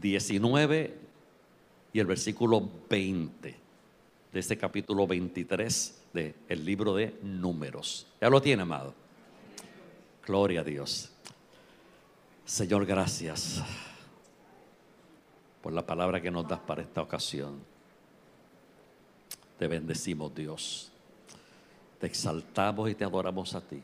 [0.00, 0.98] 19
[1.92, 3.56] y el versículo 20
[4.32, 8.06] de este capítulo 23 del libro de Números.
[8.20, 8.94] ¿Ya lo tiene, amado?
[10.26, 11.10] Gloria a Dios.
[12.44, 13.62] Señor, gracias
[15.62, 17.60] por la palabra que nos das para esta ocasión.
[19.58, 20.90] Te bendecimos, Dios.
[21.98, 23.82] Te exaltamos y te adoramos a ti.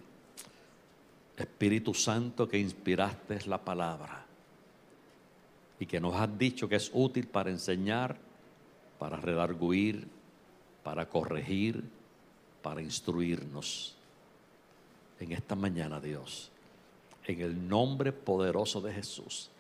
[1.36, 4.25] Espíritu Santo que inspiraste la palabra
[5.78, 8.16] y que nos has dicho que es útil para enseñar,
[8.98, 10.08] para redarguir,
[10.82, 11.84] para corregir,
[12.62, 13.94] para instruirnos.
[15.20, 16.50] En esta mañana, Dios,
[17.26, 19.50] en el nombre poderoso de Jesús,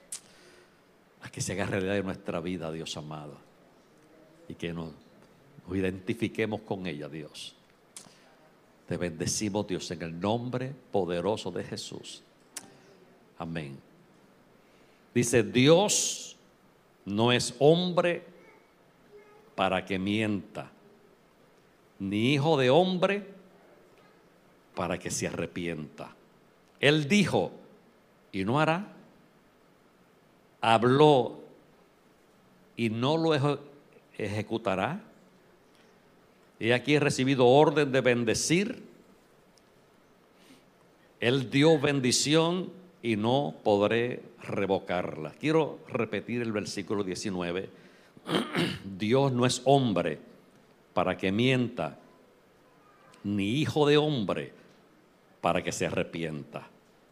[1.22, 3.36] a que se haga realidad en nuestra vida, Dios amado,
[4.48, 4.90] y que nos,
[5.66, 7.54] nos identifiquemos con ella, Dios.
[8.86, 12.22] Te bendecimos, Dios, en el nombre poderoso de Jesús.
[13.38, 13.78] Amén.
[15.16, 16.36] Dice, Dios
[17.06, 18.22] no es hombre
[19.54, 20.70] para que mienta,
[21.98, 23.26] ni hijo de hombre
[24.74, 26.14] para que se arrepienta.
[26.80, 27.50] Él dijo
[28.30, 28.92] y no hará.
[30.60, 31.40] Habló
[32.76, 33.58] y no lo
[34.18, 35.00] ejecutará.
[36.60, 38.84] Y aquí he recibido orden de bendecir.
[41.20, 42.70] Él dio bendición
[43.02, 45.30] y no podré revocarla.
[45.30, 47.68] Quiero repetir el versículo 19.
[48.98, 50.18] Dios no es hombre
[50.94, 51.98] para que mienta,
[53.24, 54.52] ni hijo de hombre
[55.40, 56.68] para que se arrepienta.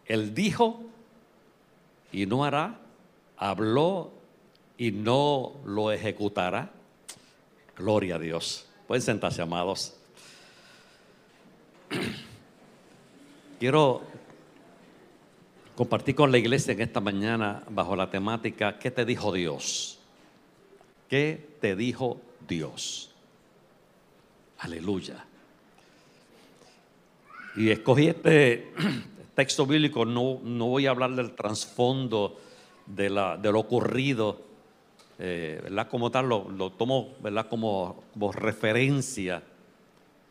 [0.06, 0.82] Él dijo
[2.12, 2.78] y no hará,
[3.36, 4.12] habló
[4.78, 6.70] y no lo ejecutará.
[7.76, 8.66] Gloria a Dios.
[8.86, 9.96] Pueden sentarse, amados.
[13.58, 14.02] Quiero
[15.74, 19.98] compartir con la iglesia en esta mañana bajo la temática ¿Qué te dijo Dios?
[21.08, 23.10] ¿Qué te dijo Dios?
[24.58, 25.24] Aleluya.
[27.56, 28.72] Y escogí este
[29.34, 32.40] texto bíblico, no, no voy a hablar del trasfondo
[32.86, 34.40] de, de lo ocurrido,
[35.18, 35.88] eh, ¿verdad?
[35.88, 37.48] Como tal, lo, tomo ¿verdad?
[37.48, 39.42] Como referencia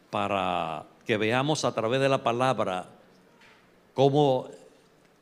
[0.10, 2.88] para que veamos a través de la palabra
[3.94, 4.50] cómo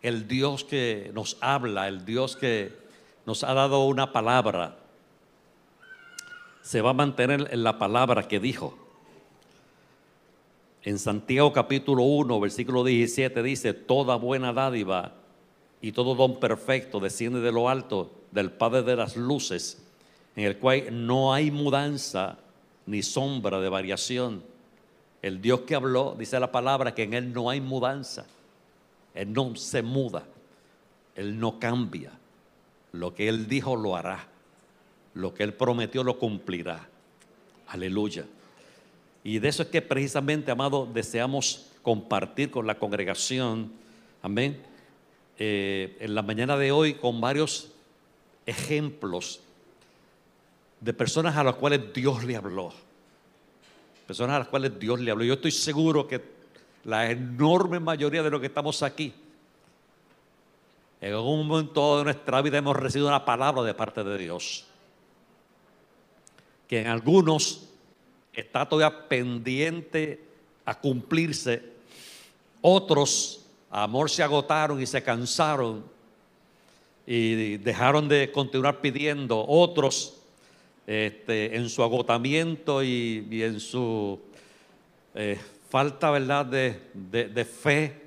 [0.02, 2.74] el Dios que nos habla, el Dios que
[3.26, 4.78] nos ha dado una palabra,
[6.62, 8.78] se va a mantener en la palabra que dijo.
[10.84, 15.14] En Santiago capítulo 1, versículo 17 dice, toda buena dádiva
[15.82, 19.84] y todo don perfecto desciende de lo alto del Padre de las Luces,
[20.36, 22.38] en el cual no hay mudanza
[22.88, 24.44] ni sombra de variación.
[25.22, 28.26] El Dios que habló, dice la palabra, que en Él no hay mudanza.
[29.14, 30.26] Él no se muda.
[31.16, 32.12] Él no cambia.
[32.94, 34.28] Lo que Él dijo lo hará.
[35.14, 36.88] Lo que Él prometió lo cumplirá.
[37.68, 38.26] Aleluya.
[39.24, 43.72] Y de eso es que precisamente, amado, deseamos compartir con la congregación,
[44.22, 44.62] amén,
[45.38, 47.72] eh, en la mañana de hoy con varios
[48.46, 49.42] ejemplos
[50.80, 52.74] de personas a las cuales Dios le habló.
[54.08, 55.24] Personas a las cuales Dios le habló.
[55.24, 56.22] Yo estoy seguro que
[56.84, 59.14] la enorme mayoría de los que estamos aquí,
[61.02, 64.66] en algún momento de nuestra vida hemos recibido una palabra de parte de Dios.
[66.68, 67.68] Que en algunos
[68.34, 70.24] está todavía pendiente
[70.64, 71.64] a cumplirse.
[72.62, 75.84] Otros, amor, se agotaron y se cansaron
[77.08, 79.44] y dejaron de continuar pidiendo.
[79.48, 80.18] Otros,
[80.86, 84.20] este, en su agotamiento y, en su
[85.16, 85.40] eh,
[85.72, 88.00] falta, ¿verdad?, de, de fe,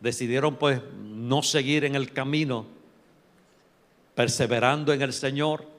[0.00, 2.64] decidieron pues no seguir en el camino,
[4.14, 5.78] perseverando en el Señor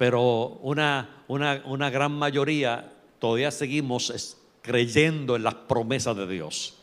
[0.00, 6.78] pero una, una, gran mayoría todavía seguimos creyendo en las promesas de Dios.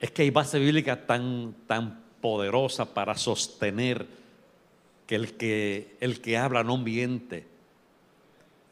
[0.00, 4.06] Es que hay base bíblica tan, tan poderosa para sostener
[5.06, 7.46] que el, que el que habla no miente,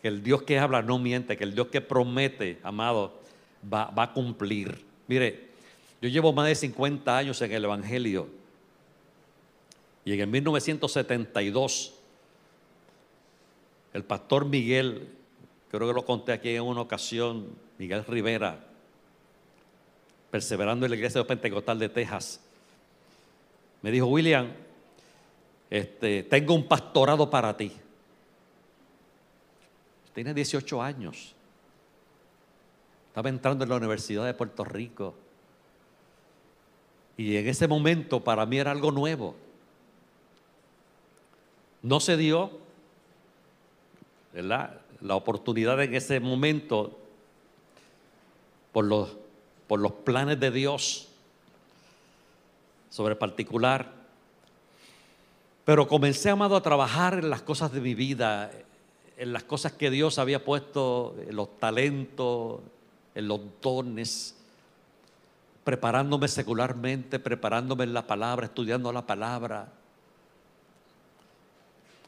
[0.02, 3.20] que el Dios que habla no miente, que el Dios que promete, amado,
[3.72, 4.84] va, va a cumplir.
[5.06, 5.48] Mire,
[6.00, 8.28] yo llevo más de 50 años en el Evangelio
[10.04, 11.94] y en el 1972
[13.92, 15.08] el pastor Miguel,
[15.70, 17.48] creo que lo conté aquí en una ocasión,
[17.78, 18.64] Miguel Rivera,
[20.30, 22.40] perseverando en la iglesia Pentecostal de Texas,
[23.82, 24.52] me dijo, William,
[25.70, 27.72] este, tengo un pastorado para ti.
[30.18, 31.32] Tiene 18 años.
[33.06, 35.14] Estaba entrando en la Universidad de Puerto Rico.
[37.16, 39.36] Y en ese momento para mí era algo nuevo.
[41.82, 42.50] No se dio
[44.32, 44.80] ¿verdad?
[45.02, 46.98] la oportunidad en ese momento
[48.72, 49.16] por los,
[49.68, 51.10] por los planes de Dios
[52.90, 53.92] sobre particular.
[55.64, 58.50] Pero comencé, amado, a trabajar en las cosas de mi vida,
[59.18, 62.60] en las cosas que Dios había puesto, en los talentos,
[63.16, 64.36] en los dones,
[65.64, 69.72] preparándome secularmente, preparándome en la palabra, estudiando la palabra,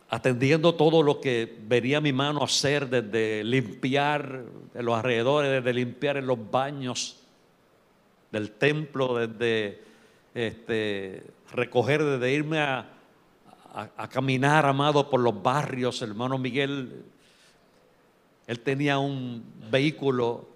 [0.09, 5.75] atendiendo todo lo que venía mi mano a hacer, desde limpiar en los alrededores, desde
[5.75, 7.17] limpiar en los baños
[8.31, 9.83] del templo, desde
[10.33, 13.00] este, recoger, desde irme a,
[13.73, 16.03] a, caminar, amado, por los barrios.
[16.03, 17.05] Hermano Miguel,
[18.47, 20.49] él tenía un vehículo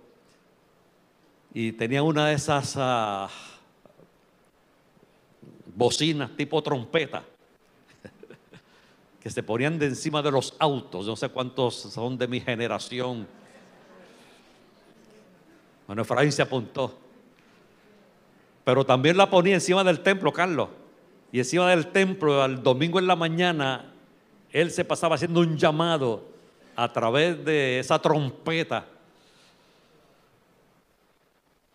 [1.52, 3.28] y tenía una de esas ah,
[5.74, 7.22] bocinas tipo trompeta
[9.20, 11.06] que se ponían de encima de los autos.
[11.06, 13.26] No sé cuántos son de mi generación.
[15.86, 16.98] Bueno, Efraín se apuntó.
[18.64, 20.68] Pero también la ponía encima del templo, Carlos.
[21.34, 23.86] Y encima del templo, al domingo en la mañana,
[24.52, 26.28] él se pasaba haciendo un llamado
[26.76, 28.86] a través de esa trompeta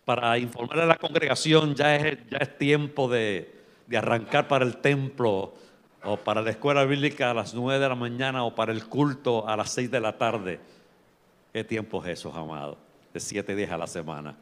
[0.06, 3.54] para informar a la congregación, ya es, ya es tiempo de,
[3.86, 5.52] de arrancar para el templo
[6.04, 9.46] o para la escuela bíblica a las 9 de la mañana o para el culto
[9.46, 10.58] a las 6 de la tarde.
[11.52, 12.78] ¿Qué tiempo es eso, amado?
[13.12, 14.34] De siete días a la semana.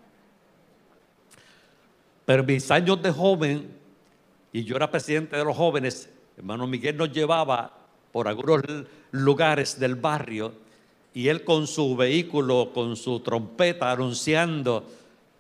[2.25, 3.78] Pero mis años de joven,
[4.53, 7.73] y yo era presidente de los jóvenes, hermano Miguel nos llevaba
[8.13, 8.63] por algunos
[9.11, 10.53] lugares del barrio
[11.15, 14.87] y él con su vehículo, con su trompeta, anunciando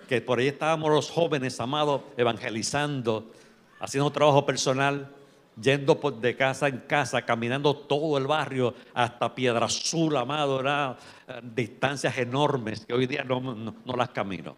[0.08, 3.30] que por ahí estábamos los jóvenes, amados, evangelizando,
[3.80, 5.12] haciendo trabajo personal
[5.60, 10.94] yendo de casa en casa, caminando todo el barrio hasta Piedra Azul, amado, eh,
[11.42, 14.56] distancias enormes que hoy día no, las camino.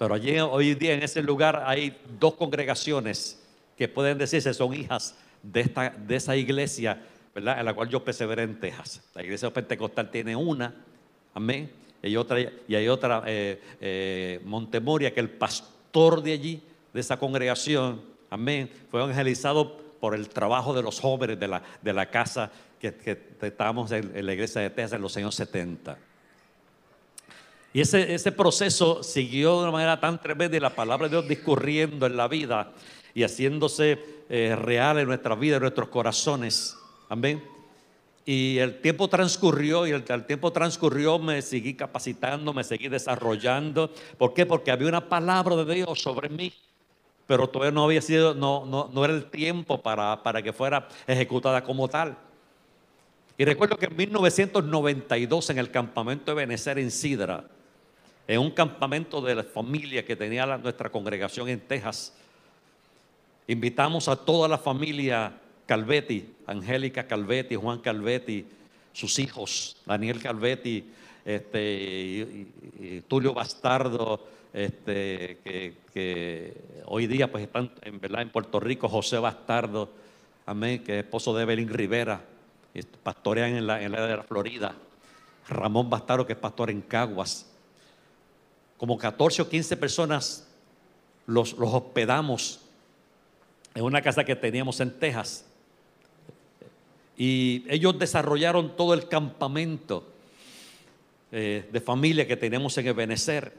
[0.00, 3.38] Pero allí hoy día en ese lugar hay dos congregaciones
[3.76, 7.02] que pueden decirse son hijas de, esta, de esa iglesia,
[7.34, 7.58] ¿verdad?
[7.58, 9.02] En la cual yo perseveré en Texas.
[9.14, 10.74] La iglesia pentecostal tiene una,
[11.34, 11.70] amén.
[12.02, 16.62] Y otra, y hay otra eh, eh, Montemoria, que el pastor de allí,
[16.94, 18.00] de esa congregación,
[18.30, 18.70] Amén.
[18.90, 23.18] Fue evangelizado por el trabajo de los jóvenes de la, de la casa que, que
[23.42, 25.98] estábamos en, la iglesia de Texas en los años 70.
[27.72, 31.28] Y ese, ese proceso siguió de una manera tan tremenda y la palabra de Dios
[31.28, 32.72] discurriendo en la vida
[33.14, 36.76] y haciéndose eh, real en nuestra vida, en nuestros corazones.
[37.08, 37.42] Amén.
[38.26, 43.90] Y el tiempo transcurrió y el, el, tiempo transcurrió, me seguí capacitando, me seguí desarrollando.
[44.18, 44.46] ¿Por qué?
[44.46, 46.52] Porque había una palabra de Dios sobre mí
[47.30, 50.88] pero todavía no había sido, no, no, no era el tiempo para, para que fuera
[51.06, 52.16] ejecutada como tal.
[53.38, 57.44] Y recuerdo que en 1992 en el campamento de Benecer en Sidra,
[58.30, 62.14] en un campamento de la familia que tenía nuestra congregación en Texas,
[63.48, 65.32] invitamos a toda la familia
[65.66, 68.46] Calvetti, Angélica Calvetti, Juan Calvetti,
[68.92, 70.84] sus hijos, Daniel Calvetti,
[71.24, 72.46] este,
[73.08, 76.54] Tulio Bastardo, este, que,
[76.84, 78.22] hoy día pues están en, ¿verdad?
[78.22, 79.90] en Puerto Rico, José Bastardo,
[80.46, 82.22] amén, que es esposo de Evelyn Rivera,
[83.02, 84.76] pastorean en la, la la Florida,
[85.48, 87.50] Ramón Bastardo, que es pastor en Caguas.
[88.80, 90.48] Como 14 o 15 personas
[91.26, 92.60] los, los hospedamos
[93.74, 95.44] en una casa que teníamos en Texas.
[97.18, 100.06] Y ellos desarrollaron todo el campamento
[101.30, 103.52] eh, de familia que tenemos en Ebenezer.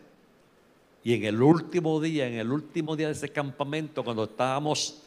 [1.04, 5.04] Y en el último día, en el último día de ese campamento, cuando estábamos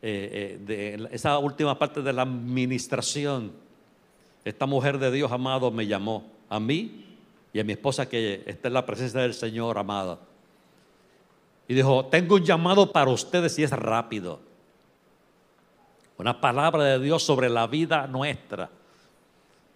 [0.00, 3.50] eh, eh, de esa última parte de la administración,
[4.44, 7.13] esta mujer de Dios amado me llamó a mí
[7.54, 10.18] y a mi esposa que está en la presencia del Señor amada.
[11.68, 14.40] Y dijo, tengo un llamado para ustedes y es rápido.
[16.18, 18.70] Una palabra de Dios sobre la vida nuestra.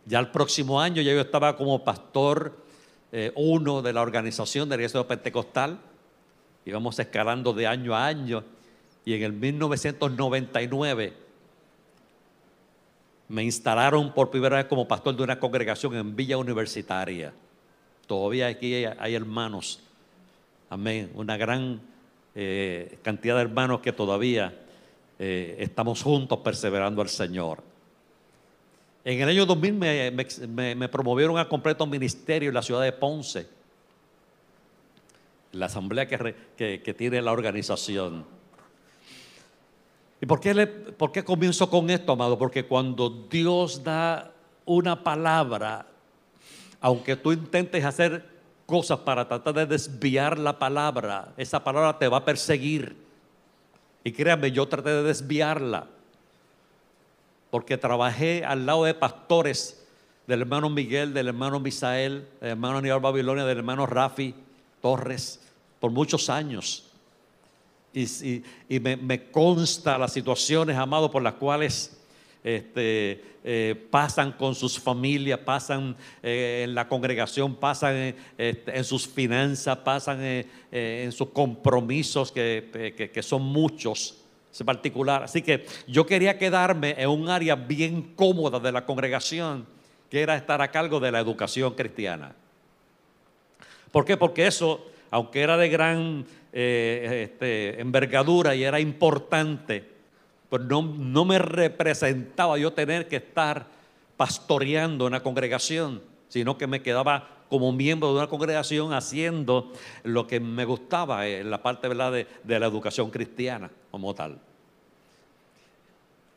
[0.07, 2.57] Ya el próximo año ya yo estaba como pastor
[3.13, 5.79] eh, uno de la organización del Iglesia Pentecostal.
[6.67, 8.43] Íbamos escalando de año a año.
[9.05, 11.13] Y en el 1999
[13.29, 17.33] me instalaron por primera vez como pastor de una congregación en Villa Universitaria.
[18.09, 19.81] Todavía aquí hay, hermanos.
[20.71, 21.13] Amén.
[21.15, 21.79] Una gran
[22.35, 24.59] eh, cantidad de hermanos que todavía
[25.19, 27.63] eh, estamos juntos perseverando al Señor.
[29.05, 33.47] En el año 2000 me, promovieron a completo ministerio en la ciudad de Ponce,
[35.53, 38.25] la asamblea que, tiene la organización.
[40.19, 42.39] ¿Y por qué, por qué comienzo con esto, amado?
[42.39, 44.33] Porque cuando Dios da
[44.65, 45.87] una palabra,
[46.81, 48.25] aunque tú intentes hacer
[48.67, 52.97] cosas para tratar de desviar la palabra, esa palabra te va a perseguir.
[54.05, 55.87] Y créanme, yo traté de desviarla,
[57.51, 59.87] porque trabajé al lado de pastores
[60.27, 64.35] del hermano Miguel, del hermano Misael, del hermano Aníbal Babilonia, del hermano Rafi
[64.83, 65.41] Torres,
[65.81, 66.85] por muchos años.
[67.95, 68.43] Y,
[68.81, 71.99] me, consta las situaciones, amado, por las cuales
[72.45, 79.09] este, eh, pasan con sus familias, pasan eh, en la congregación, pasan este, en sus
[79.09, 84.19] finanzas, pasan eh, en sus compromisos, que, que, son muchos
[84.61, 85.23] en particular.
[85.23, 89.65] Así que yo quería quedarme en un área bien cómoda de la congregación,
[90.11, 92.35] que era estar a cargo de la educación cristiana.
[93.91, 94.19] ¿Por qué?
[94.19, 99.98] Porque eso, aunque era de gran este, envergadura y era importante,
[100.49, 103.67] pues no, no me representaba yo tener que estar
[104.17, 110.41] pastoreando una congregación, sino que me quedaba como miembro de una congregación haciendo lo que
[110.41, 112.13] me gustaba en la parte ¿verdad?
[112.13, 114.39] De, de la educación cristiana como tal.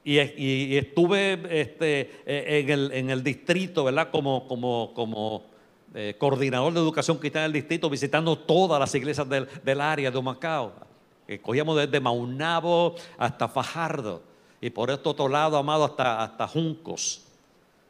[0.04, 4.10] Y, estuve este, en, el, en, el, distrito, ¿verdad?
[4.10, 5.44] Como, como, como
[5.94, 10.18] eh, coordinador de educación cristiana del distrito, visitando todas las iglesias del, del área de
[11.36, 14.22] Humacao cogíamos desde Maunabo hasta Fajardo
[14.62, 17.24] y por este otro lado, amado, hasta, hasta Juncos,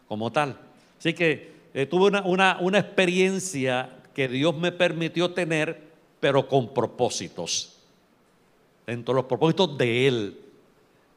[0.07, 0.57] como tal.
[0.97, 7.77] Así que eh, tuve una, una, experiencia que Dios me permitió tener, pero con propósitos.
[8.87, 10.41] Dentro de los propósitos de Él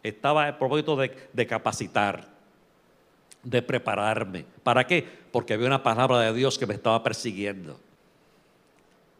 [0.02, 2.26] estaba el propósito de, de capacitar,
[3.42, 4.44] de prepararme.
[4.64, 5.06] ¿Para qué?
[5.30, 7.78] Porque había una palabra de Dios que me estaba persiguiendo.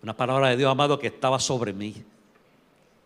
[0.02, 2.04] Una palabra de Dios, amado, que estaba sobre mí.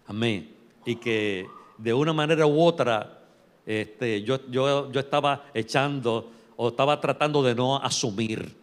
[0.09, 0.50] Amén.
[0.87, 1.47] Y que
[1.77, 3.21] de una manera u otra
[3.67, 8.57] este, yo, yo, yo estaba echando o estaba tratando de no asumir.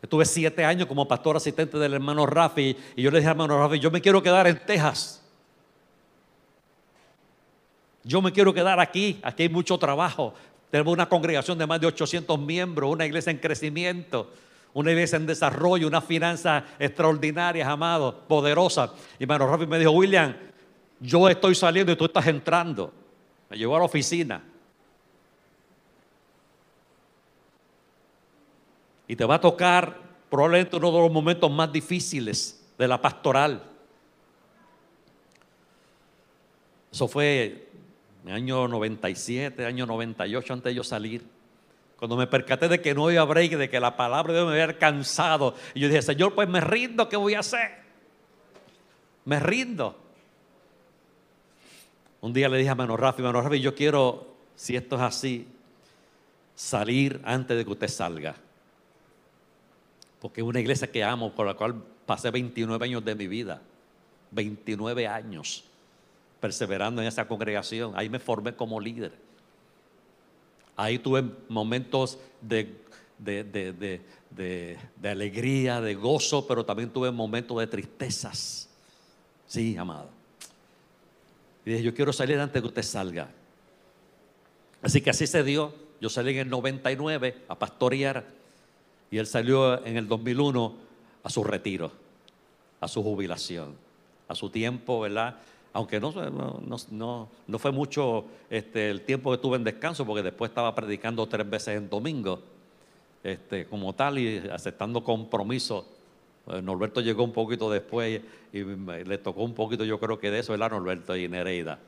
[0.00, 3.58] Estuve siete años como pastor asistente del hermano Rafi y yo le dije al hermano
[3.58, 5.20] Rafi, yo me quiero quedar en Texas.
[8.04, 10.34] Yo me quiero quedar aquí, aquí hay mucho trabajo.
[10.70, 14.30] Tenemos una congregación de más de 800 miembros, una iglesia en crecimiento
[14.74, 18.92] una iglesia en desarrollo, una finanza extraordinaria, amado, poderosa.
[19.18, 20.34] Y hermano Rafi me dijo, William,
[21.00, 22.92] yo estoy saliendo y tú estás entrando.
[23.48, 24.42] Me llevó a la oficina.
[29.06, 29.96] Y te va a tocar
[30.28, 33.62] probablemente uno de los momentos más difíciles de la pastoral.
[36.90, 37.68] Eso fue
[38.24, 41.24] en el año 97, año 98, antes de yo salir.
[41.98, 44.60] Cuando me percaté de que no había break, de que la palabra de Dios me
[44.60, 45.54] había cansado.
[45.74, 47.70] Y yo dije, Señor, pues me rindo, ¿qué voy a hacer?
[49.24, 49.96] Me rindo.
[52.20, 55.48] Un día le dije a Mano Rafi, Mano Rafi, yo quiero, si esto es así,
[56.54, 58.34] salir antes de que usted salga.
[60.20, 63.60] Porque es una iglesia que amo, por la cual pasé 29 años de mi vida.
[64.30, 65.64] 29 años
[66.40, 67.92] perseverando en esa congregación.
[67.96, 69.12] Ahí me formé como líder.
[70.76, 72.74] Ahí tuve momentos de,
[73.18, 78.68] de, alegría, de gozo, pero también tuve momentos de tristezas.
[79.46, 80.08] Sí, amado.
[81.64, 83.28] Y dije, yo quiero salir antes de que usted salga.
[84.82, 85.74] Así que así se dio.
[86.00, 88.26] Yo salí en el 99 a pastorear
[89.10, 90.74] y él salió en el 2001
[91.22, 91.92] a su retiro,
[92.80, 93.76] a su jubilación,
[94.28, 95.36] a su tiempo, ¿verdad?
[95.74, 96.12] Aunque no,
[96.92, 101.26] no, no, fue mucho este, el tiempo que tuve en descanso, porque después estaba predicando
[101.26, 102.40] tres veces en domingo,
[103.24, 105.84] este, como tal, y aceptando compromiso.
[106.46, 110.38] Eh, Norberto llegó un poquito después y, le tocó un poquito, yo creo que de
[110.38, 111.80] eso, ¿verdad, Norberto y Nereida?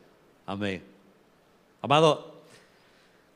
[0.47, 0.83] Amén.
[1.81, 2.35] Amado,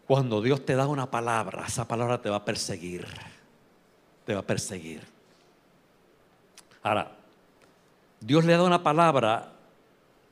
[0.05, 3.07] cuando Dios te da una palabra, esa palabra te va a perseguir.
[4.27, 5.03] Te va a perseguir.
[6.83, 7.13] Ahora,
[8.19, 9.60] Dios le da una palabra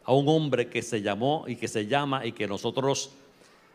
[0.09, 3.11] a un hombre que se llamó y que se llama y que nosotros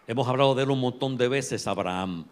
[0.07, 2.25] hemos hablado de él un montón de veces, Abraham.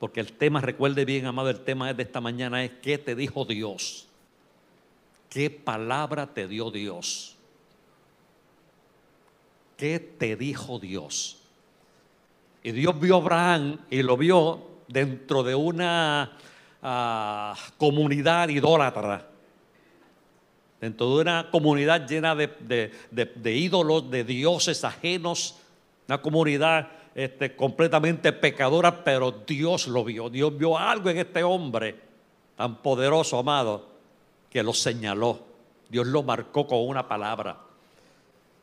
[0.00, 3.44] Porque el tema, recuerde bien, amado, el tema de esta mañana es ¿qué te dijo
[3.44, 4.08] Dios?
[5.28, 7.36] ¿Qué palabra te dio Dios?
[9.76, 11.38] ¿Qué te dijo Dios?
[12.64, 16.36] Y Dios vio a Abraham y lo vio dentro de una
[16.82, 19.29] ah, comunidad idólatra
[20.80, 22.90] dentro de una comunidad llena de,
[23.44, 25.56] ídolos, de dioses ajenos,
[26.08, 30.30] una comunidad este, completamente pecadora, pero Dios lo vio.
[30.30, 31.96] Dios vio algo en este hombre
[32.56, 33.88] tan poderoso, amado,
[34.48, 35.40] que lo señaló.
[35.88, 37.58] Dios lo marcó con una palabra.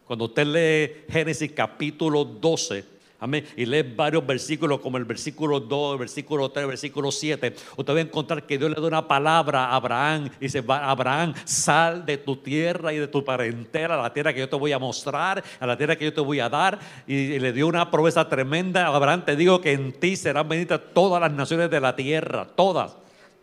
[0.05, 3.45] Cuando usted lee Génesis capítulo 12, Amén.
[3.55, 7.55] Y lee varios versículos como el versículo 2, el versículo 3, el versículo 7.
[7.75, 10.29] Usted va a encontrar que Dios le da una palabra a Abraham.
[10.39, 14.41] Y dice, Abraham, sal de tu tierra y de tu parentela a la tierra que
[14.41, 16.77] yo te voy a mostrar, a la tierra que yo te voy a dar.
[17.07, 18.85] Y, le dio una promesa tremenda.
[18.85, 22.97] Abraham, te digo que en ti serán benditas todas las naciones de la tierra, todas.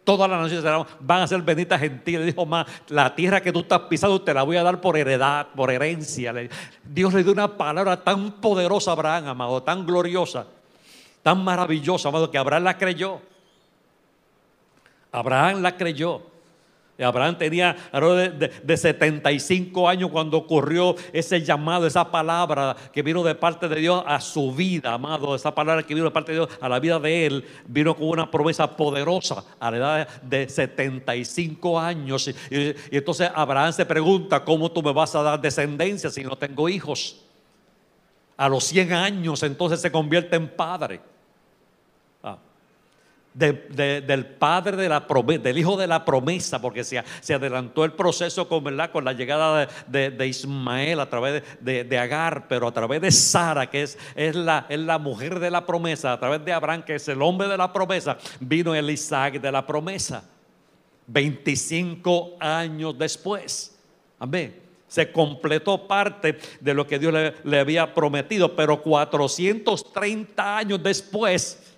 [0.04, 2.12] Todas las naciones van a ser benditas en ti.
[2.12, 4.96] Le dijo más, la tierra que tú estás pisando te la voy a dar por
[4.98, 6.32] heredad, por herencia.
[6.84, 10.46] Dios le dio una palabra tan poderosa a Abraham, amado, tan gloriosa,
[11.22, 13.20] tan maravillosa, amado, que Abraham la creyó.
[15.10, 16.33] Abraham la creyó.
[17.02, 23.34] Abraham tenía de, de, 75 años cuando ocurrió ese llamado, esa palabra que vino de
[23.34, 25.34] parte de Dios a su vida, amado.
[25.34, 28.08] Esa palabra que vino de parte de Dios a la vida de él, vino con
[28.08, 32.28] una promesa poderosa a la edad de 75 años.
[32.50, 36.68] Y entonces Abraham se pregunta, ¿cómo tú me vas a dar descendencia si no tengo
[36.68, 37.20] hijos?
[38.36, 41.00] A los 100 años entonces se convierte en padre
[43.34, 46.98] del padre de la promesa, del hijo de la promesa, porque se,
[47.34, 53.00] adelantó el proceso con, la llegada de, Ismael a través de, Agar, pero a través
[53.00, 53.98] de Sara, que es,
[54.36, 57.72] la, mujer de la promesa, a través de Abraham, que es el hombre de la
[57.72, 60.22] promesa, vino el Isaac de la promesa.
[61.06, 63.76] 25 años después.
[64.18, 64.62] Amén.
[64.86, 71.74] Se completó parte de lo que Dios le, le había prometido, pero 430 años después,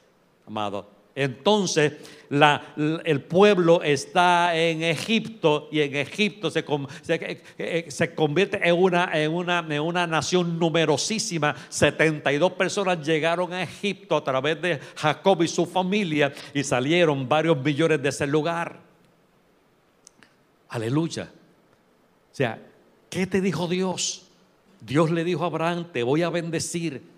[0.47, 1.95] amado, entonces
[2.29, 6.65] el pueblo está en Egipto y en Egipto se,
[7.89, 11.57] se, convierte en una, en, una, en una nación numerosísima.
[11.71, 17.57] 72 personas llegaron a Egipto a través de Jacob y su familia y salieron varios
[17.65, 18.79] millones de ese lugar.
[20.69, 21.31] Aleluya.
[22.31, 22.59] O sea,
[23.09, 24.27] ¿qué te dijo Dios?
[24.83, 27.16] Dios le dijo a Abraham, te voy a bendecir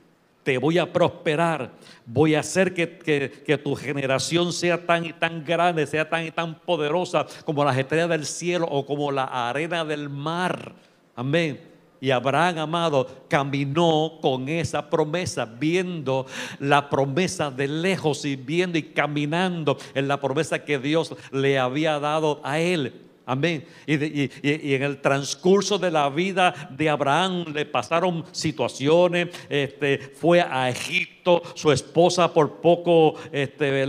[0.49, 1.73] te voy a prosperar,
[2.07, 6.59] voy a hacer que, tu generación sea tan y tan grande, sea tan y tan
[6.61, 10.75] poderosa como las estrellas del cielo o como la arena del mar.
[11.15, 11.61] Amén.
[12.01, 16.25] Y Abraham, amado, caminó con esa promesa, viendo
[16.61, 22.01] la promesa de lejos y viendo y caminando en la promesa que Dios le había
[22.01, 23.08] dado a él.
[23.29, 23.63] Amén.
[23.87, 29.29] Y, en el transcurso de la vida de Abraham le pasaron situaciones.
[29.51, 31.18] Este, fue a Egipto.
[31.55, 33.87] Su esposa por poco este,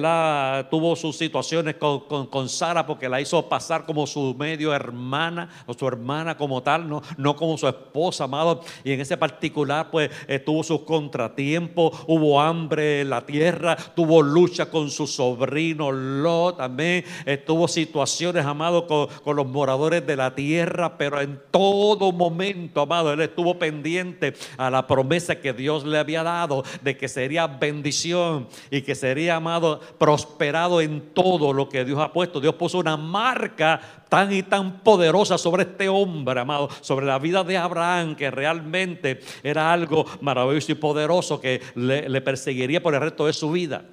[0.69, 5.88] tuvo sus situaciones con, Sara porque la hizo pasar como su medio hermana o su
[5.88, 8.62] hermana como tal, no, no como su esposa, amado.
[8.84, 12.04] Y en ese particular, pues eh, tuvo sus contratiempos.
[12.08, 13.75] Hubo hambre en la tierra.
[13.75, 16.60] Tuvo lucha con su sobrino Lot.
[16.60, 17.04] Amén.
[17.45, 23.21] tuvo situaciones, amado, con los moradores de la tierra, pero en todo momento, amado, él
[23.21, 27.28] estuvo pendiente a la promesa que Dios le había dado de que sería
[27.59, 32.39] bendición y que sería, amado, prosperado en todo lo que Dios ha puesto.
[32.39, 37.43] Dios puso una marca tan y tan poderosa sobre este hombre, amado, sobre la vida
[37.43, 43.01] de Abraham, que realmente era algo maravilloso y poderoso que le, le perseguiría por el
[43.01, 43.83] resto de su vida.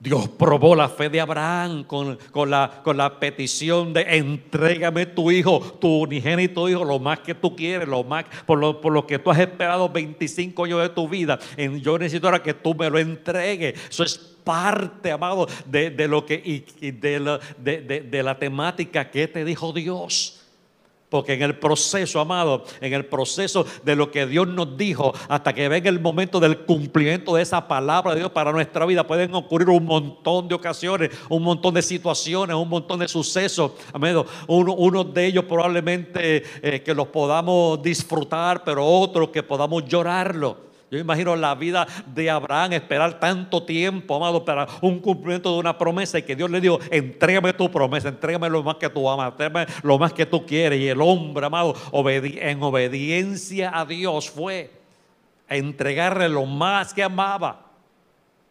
[0.00, 2.16] Dios probó la fe de Abraham con,
[2.48, 7.54] la, con, la, petición de entrégame tu hijo, tu unigénito hijo, lo más que tú
[7.54, 11.06] quieres, lo más, por, lo, por lo que tú has esperado 25 años de tu
[11.06, 11.38] vida.
[11.58, 13.78] En, yo necesito ahora que tú me lo entregues.
[13.90, 16.34] Eso es parte, amado, de, lo que
[16.80, 20.39] y, de, de, de la temática que te dijo Dios.
[21.10, 25.52] Porque en el proceso, amado, en el proceso de lo que Dios nos dijo, hasta
[25.52, 29.34] que venga el momento del cumplimiento de esa palabra de Dios para nuestra vida, pueden
[29.34, 33.72] ocurrir un montón de ocasiones, un montón de situaciones, un montón de sucesos.
[33.92, 40.69] Amado, uno, de ellos probablemente eh, que los podamos disfrutar, pero otros que podamos llorarlo.
[40.90, 45.78] Yo imagino la vida de Abraham, esperar tanto tiempo, amado, para un cumplimiento de una
[45.78, 49.30] promesa y que Dios le dijo, entrégame tu promesa, entrégame lo más que tú amas,
[49.30, 50.80] entrégame lo más que tú quieres.
[50.80, 54.72] Y el hombre, amado, en obediencia a Dios fue
[55.48, 57.66] a entregarle lo más que amaba.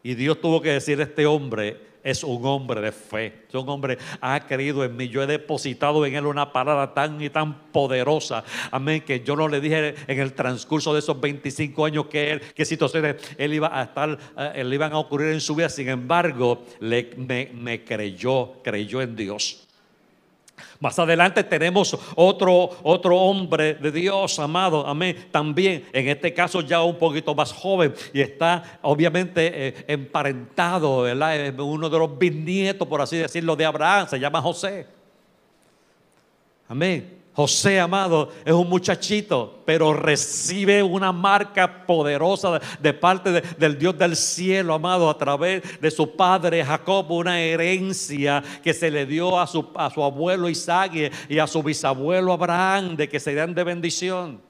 [0.01, 3.45] Y Dios tuvo que decir a este hombre, es un hombre de fe.
[3.47, 5.07] Es un hombre ha creído en mí.
[5.07, 8.43] Yo he depositado en él una palabra tan y tan poderosa.
[8.71, 9.01] Amén.
[9.01, 12.65] Que yo no le dije en el transcurso de esos 25 años que él, qué
[12.65, 15.69] situaciones él iba a estar, eh, le iban a ocurrir en su vida.
[15.69, 19.68] Sin embargo, me creyó, creyó en Dios.
[20.79, 25.27] Más adelante tenemos otro, otro hombre de Dios, amado, amén.
[25.29, 31.59] También, en este caso ya un poquito más joven y está obviamente eh, emparentado, ¿verdad?
[31.59, 34.87] Uno de los bisnietos, por así decirlo, de Abraham, se llama José.
[36.69, 37.18] Amén.
[37.39, 44.17] José, amado, es un muchachito, pero recibe una marca poderosa de, parte del Dios del
[44.17, 49.47] cielo, amado, a través de su padre Jacob, una herencia que se le dio a
[49.47, 49.71] su,
[50.03, 54.48] abuelo Isaac y a su bisabuelo Abraham, de que serían de bendición.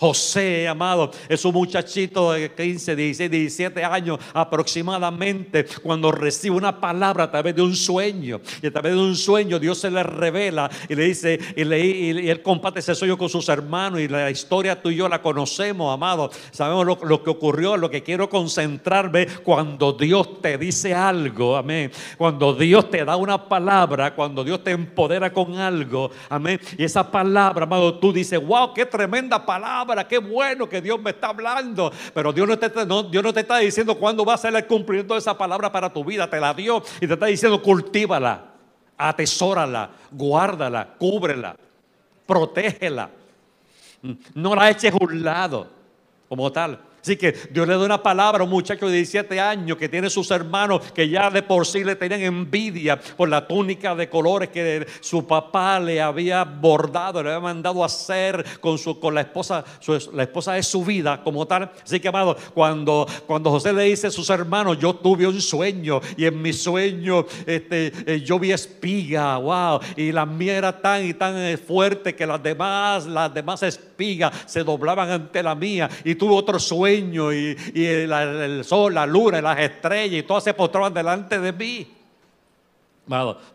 [0.00, 7.24] José, amado, es un muchachito de 15, 16, 17 años aproximadamente, cuando recibe una palabra
[7.24, 8.40] a través de un sueño.
[8.62, 11.86] Y a través de un sueño Dios se le revela y le dice, y, le,
[11.86, 14.00] y él comparte ese sueño con sus hermanos.
[14.00, 16.30] Y la historia tú la conocemos, amado.
[16.50, 21.92] Sabemos lo, lo que ocurrió, lo que quiero concentrarme cuando Dios te dice algo, amén.
[22.16, 26.58] Cuando Dios te da una palabra, cuando Dios te empodera con algo, amén.
[26.78, 31.10] Y esa palabra, amado, tú dices, wow, qué tremenda palabra qué bueno que Dios me
[31.10, 31.92] está hablando.
[32.14, 35.70] Pero Dios no te, está diciendo cuándo va a ser el cumplimiento de esa palabra
[35.70, 36.28] para tu vida.
[36.28, 38.44] Te la dio y te está diciendo cultívala,
[38.96, 41.56] atesórala, guárdala, cúbrela,
[42.26, 43.10] protégela.
[44.34, 45.68] No la eches a un lado
[46.28, 46.78] como tal.
[47.02, 50.10] Así que Dios le da una palabra a un muchacho de 17 años que tiene
[50.10, 54.50] sus hermanos que ya de por sí le tenían envidia por la túnica de colores
[54.50, 59.22] que su papá le había bordado, le había mandado a hacer con, su, con la,
[59.22, 59.64] esposa,
[60.12, 61.70] la esposa de su vida como tal.
[61.82, 66.00] Así que, amado, cuando, cuando José le dice a sus hermanos, yo tuve un sueño
[66.16, 71.04] y en mi sueño este, eh, yo vi espiga, wow, y la mía era tan
[71.06, 75.88] y tan eh, fuerte que las demás, las demás espigas se doblaban ante la mía
[76.04, 80.92] y tuve otro sueño y, el, sol, la luna, las estrellas y todas se postraban
[80.92, 81.86] delante de mí.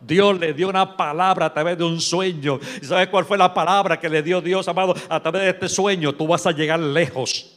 [0.00, 2.60] Dios le dio una palabra a través de un sueño.
[2.80, 4.94] ¿Y sabes cuál fue la palabra que le dio Dios, amado?
[5.08, 7.55] A través de este sueño tú vas a llegar lejos.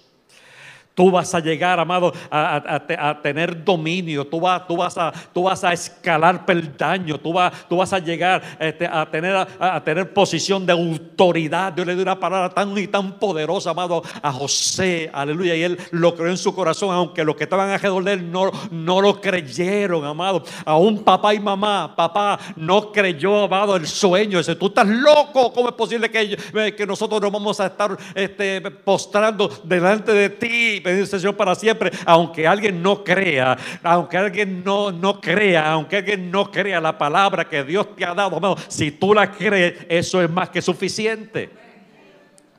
[0.99, 4.27] Tú vas a llegar, amado, a, tener dominio.
[4.27, 7.17] Tú, vas, tú, vas a, tú vas a escalar peldaño.
[7.17, 11.71] Tú, vas, tú vas a llegar este, a, tener, a, tener posición de autoridad.
[11.71, 15.09] Dios le dio una palabra tan y tan poderosa, amado, a José.
[15.13, 15.55] Aleluya.
[15.55, 18.51] Y él lo creyó en su corazón, aunque los que estaban alrededor de él no,
[18.69, 20.43] no lo creyeron, amado.
[20.65, 24.39] Aún papá y mamá, papá no creyó, amado, el sueño.
[24.39, 25.53] Dice, tú estás loco.
[25.53, 30.81] ¿Cómo es posible que, que nosotros nos vamos a estar este, postrando delante de ti?
[31.05, 36.51] Señor para siempre, aunque alguien no crea, aunque alguien no, no crea, aunque alguien no
[36.51, 40.29] crea la palabra que Dios te ha dado, amado, si tú la crees, eso es
[40.29, 41.49] más que suficiente.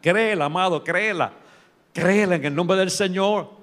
[0.00, 1.32] Créela, amado, créela.
[1.92, 3.59] Créela en el nombre del Señor.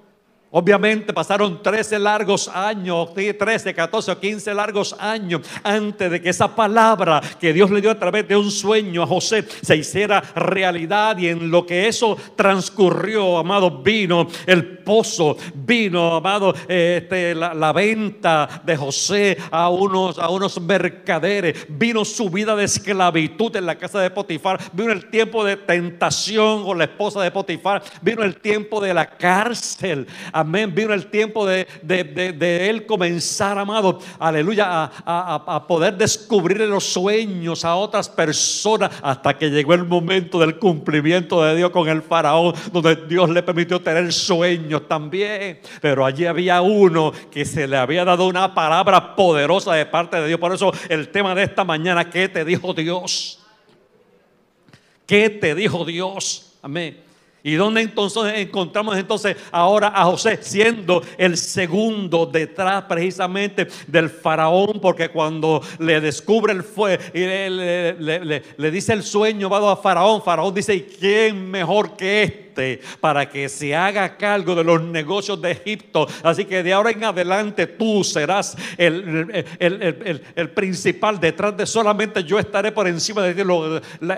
[0.49, 6.55] Obviamente pasaron 13 largos años, 13, 14 o 15 largos años antes de que esa
[6.55, 11.17] palabra que Dios le dio a través de un sueño a José se hiciera realidad
[11.17, 18.61] y en lo que eso transcurrió, amado, vino el pozo, vino, amado, este, la, venta
[18.63, 23.99] de José a unos, a unos mercaderes, vino su vida de esclavitud en la casa
[23.99, 28.79] de Potifar, vino el tiempo de tentación con la esposa de Potifar, vino el tiempo
[28.79, 30.71] de la cárcel Amén.
[30.75, 31.67] Vino el tiempo de,
[32.69, 39.73] él comenzar, amado, aleluya, a, poder descubrir los sueños a otras personas hasta que llegó
[39.73, 44.87] el momento del cumplimiento de Dios con el faraón, donde Dios le permitió tener sueños
[44.87, 45.59] también.
[45.81, 50.27] Pero allí había uno que se le había dado una palabra poderosa de parte de
[50.27, 50.39] Dios.
[50.39, 53.39] Por eso el tema de esta mañana, ¿qué te dijo Dios?
[55.07, 56.53] ¿Qué te dijo Dios?
[56.61, 57.06] Amén.
[57.47, 64.81] ¿Y dónde entonces encontramos entonces ahora a José siendo el segundo detrás precisamente del faraón?
[64.81, 70.53] Porque cuando le descubre el fuego y le, dice el sueño, va a faraón, faraón
[70.53, 72.81] dice, ¿y quién mejor que este?
[72.99, 76.05] para que se haga cargo de los negocios de Egipto.
[76.23, 81.17] Así que de ahora en adelante tú serás el, el, principal.
[81.17, 83.43] Detrás de solamente yo estaré por encima de ti.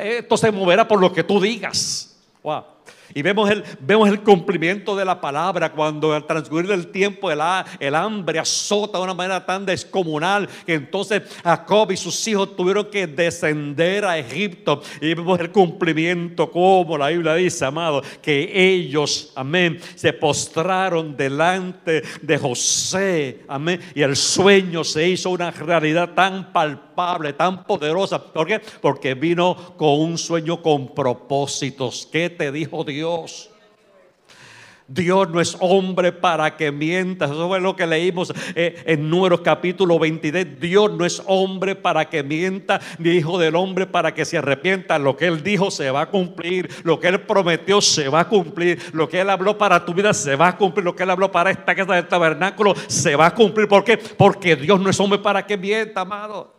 [0.01, 2.17] Esto se moverá por lo que tú digas.
[2.41, 2.78] Wow.
[3.13, 7.39] Y vemos el, vemos el cumplimiento de la palabra cuando al transcurrir del tiempo el,
[7.79, 12.85] el, hambre azota de una manera tan descomunal que entonces Jacob y sus hijos tuvieron
[12.85, 14.81] que descender a Egipto.
[15.01, 22.03] Y vemos el cumplimiento como la Biblia dice, amado, que ellos, amén, se postraron delante
[22.21, 23.79] de José, amén.
[23.95, 28.21] Y el sueño se hizo una realidad tan palpable, tan poderosa.
[28.21, 28.61] ¿Por qué?
[28.81, 32.07] Porque vino con un sueño con propósitos.
[32.11, 32.98] ¿Qué te dijo Dios?
[32.99, 33.49] Dios.
[34.89, 37.25] Dios no es hombre para que mienta.
[37.25, 40.59] Eso fue lo que leímos eh, en Números capítulo 23.
[40.59, 44.99] Dios no es hombre para que mienta, ni hijo del hombre para que se arrepienta.
[44.99, 46.69] Lo que Él dijo se va a cumplir.
[46.83, 48.81] Lo que Él prometió se va a cumplir.
[48.91, 50.83] Lo que Él habló para tu vida se va a cumplir.
[50.83, 53.69] Lo que Él habló para esta casa del tabernáculo se va a cumplir.
[53.69, 53.97] ¿Por qué?
[53.97, 56.58] Porque Dios no es hombre para que mienta, amado.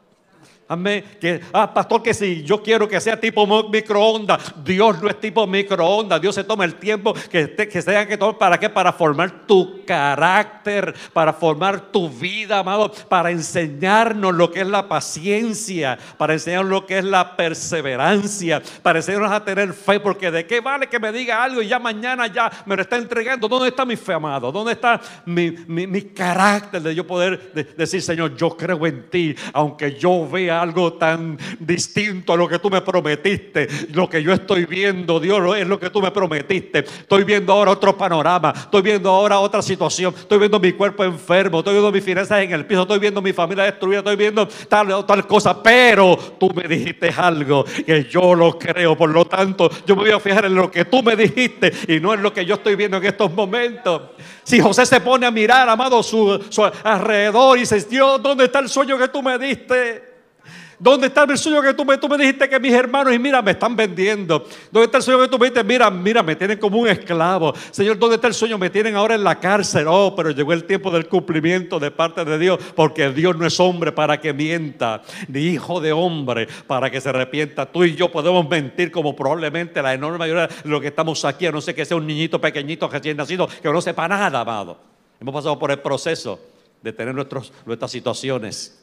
[0.70, 1.04] Amén.
[1.20, 5.44] Que, ah, pastor, que si yo quiero que sea tipo microondas, Dios no es tipo
[5.44, 6.20] microondas.
[6.20, 8.38] Dios se toma el tiempo que, que se tenga que tomar.
[8.38, 8.70] ¿Para qué?
[8.70, 14.88] Para formar tu carácter, para formar tu vida, amado, para enseñarnos lo que es la
[14.88, 19.98] paciencia, para enseñarnos lo que es la perseverancia, para enseñarnos a tener fe.
[19.98, 22.96] Porque de qué vale que me diga algo y ya mañana ya me lo está
[22.96, 23.48] entregando.
[23.48, 24.52] ¿Dónde está mi fe, amado?
[24.52, 29.98] ¿Dónde está mi, mi, carácter de yo poder decir, Señor, yo creo en ti, aunque
[29.98, 33.68] yo vea algo tan distinto a lo que tú me prometiste.
[33.92, 36.80] Lo que yo estoy viendo, Dios, es lo que tú me prometiste.
[36.80, 38.52] Estoy viendo ahora otro panorama.
[38.54, 40.14] Estoy viendo ahora otra situación.
[40.16, 41.58] Estoy viendo mi cuerpo enfermo.
[41.58, 42.82] Estoy viendo mis finanzas en el piso.
[42.82, 43.98] Estoy viendo mi familia destruida.
[43.98, 45.62] Estoy viendo tal o tal cosa.
[45.62, 48.96] Pero tú me dijiste algo que yo lo creo.
[48.96, 52.00] Por lo tanto, yo me voy a fijar en lo que tú me dijiste y
[52.00, 54.02] no en lo que yo estoy viendo en estos momentos.
[54.44, 58.58] Si José se pone a mirar, amado, su, su alrededor y dice, Dios, ¿dónde está
[58.58, 60.09] el sueño que tú me diste?
[60.80, 63.42] ¿Dónde está el sueño que tú me, tú me dijiste que mis hermanos y mira,
[63.42, 64.46] me están vendiendo?
[64.72, 65.62] ¿Dónde está el sueño que tú me dijiste?
[65.62, 67.52] Mira, mira, me tienen como un esclavo.
[67.70, 68.56] Señor, ¿dónde está el sueño?
[68.56, 69.84] Me tienen ahora en la cárcel.
[69.86, 73.60] Oh, pero llegó el tiempo del cumplimiento de parte de Dios, porque Dios no es
[73.60, 77.66] hombre para que mienta, ni hijo de hombre para que se arrepienta.
[77.66, 81.44] Tú y yo podemos mentir como probablemente la enorme mayoría de los que estamos aquí,
[81.44, 84.80] a no ser que sea un niñito pequeñito recién nacido, que no sepa nada, amado.
[85.20, 86.40] Hemos pasado por el proceso
[86.80, 88.82] de tener nuestros, nuestras situaciones.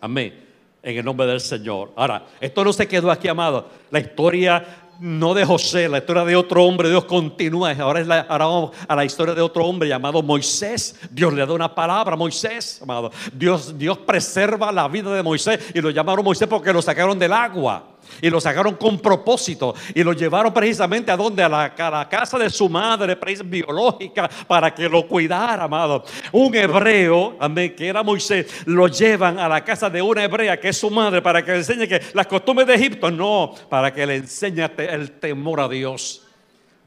[0.00, 0.45] Amén
[0.86, 1.90] en el nombre del Señor.
[1.96, 3.68] Ahora, esto no se quedó aquí, amado.
[3.90, 4.64] La historia
[5.00, 7.72] no de José, la historia de otro hombre, Dios continúa.
[7.72, 10.94] Ahora, es la, ahora vamos a la historia de otro hombre llamado Moisés.
[11.10, 13.10] Dios le da una palabra a Moisés, amado.
[13.32, 17.32] Dios, Dios preserva la vida de Moisés y lo llamaron Moisés porque lo sacaron del
[17.32, 17.95] agua.
[18.20, 19.74] Y lo sacaron con propósito.
[19.94, 24.88] Y lo llevaron precisamente a donde, a la, casa de su madre biológica para que
[24.88, 26.04] lo cuidara, amado.
[26.32, 30.68] Un hebreo, amén, que era Moisés, lo llevan a la casa de una hebrea que
[30.68, 34.06] es su madre para que le enseñe que las costumbres de Egipto, no, para que
[34.06, 36.25] le enseñe el temor a Dios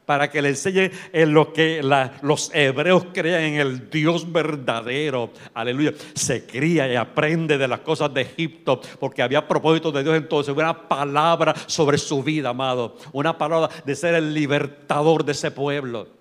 [0.09, 1.83] para que le enseñe en lo que
[2.23, 5.29] los hebreos crean en el Dios verdadero.
[5.53, 5.93] Aleluya.
[6.15, 10.55] Se cría y aprende de las cosas de Egipto porque había propósito de Dios entonces.
[10.55, 12.97] Una palabra sobre su vida, amado.
[13.11, 16.18] Una palabra de ser el libertador de ese pueblo.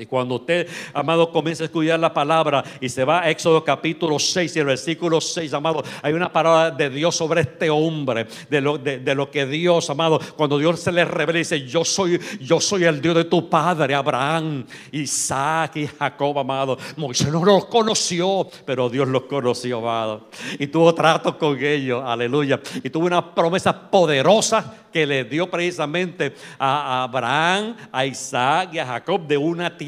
[0.00, 4.16] Y cuando usted, amado, comienza a estudiar la palabra y se va a Éxodo capítulo
[4.16, 8.60] 6 y el versículo 6, amado, hay una palabra de Dios sobre este hombre, de
[8.60, 12.20] lo, de, lo que Dios, amado, cuando Dios se le revela y dice, yo soy,
[12.40, 16.78] yo soy el Dios de tu padre, Abraham, Isaac y Jacob, amado.
[16.96, 20.28] Moisés no los conoció, pero Dios los conoció, amado.
[20.60, 22.60] Y tuvo trato con ellos, aleluya.
[22.84, 28.86] Y tuvo una promesa poderosa que le dio precisamente a Abraham, a Isaac y a
[28.86, 29.87] Jacob de una tierra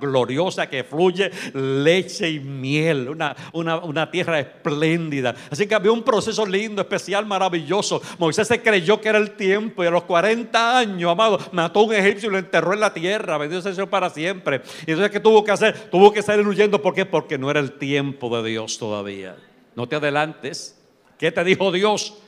[0.00, 5.34] gloriosa que fluye leche y miel, una, una, tierra espléndida.
[5.50, 8.00] Así que había un proceso lindo, especial, maravilloso.
[8.18, 11.82] Moisés se creyó que era el tiempo y a los 40 años, amado, mató a
[11.84, 13.38] un egipcio y lo enterró en la tierra.
[13.38, 14.62] Bendito sea Señor para siempre.
[14.86, 15.90] Y entonces, ¿qué tuvo que hacer?
[15.90, 16.80] Tuvo que salir huyendo.
[16.80, 17.04] ¿Por qué?
[17.06, 19.36] Porque no era el tiempo de Dios todavía.
[19.74, 20.78] No te adelantes.
[21.18, 22.18] ¿Qué te dijo Dios?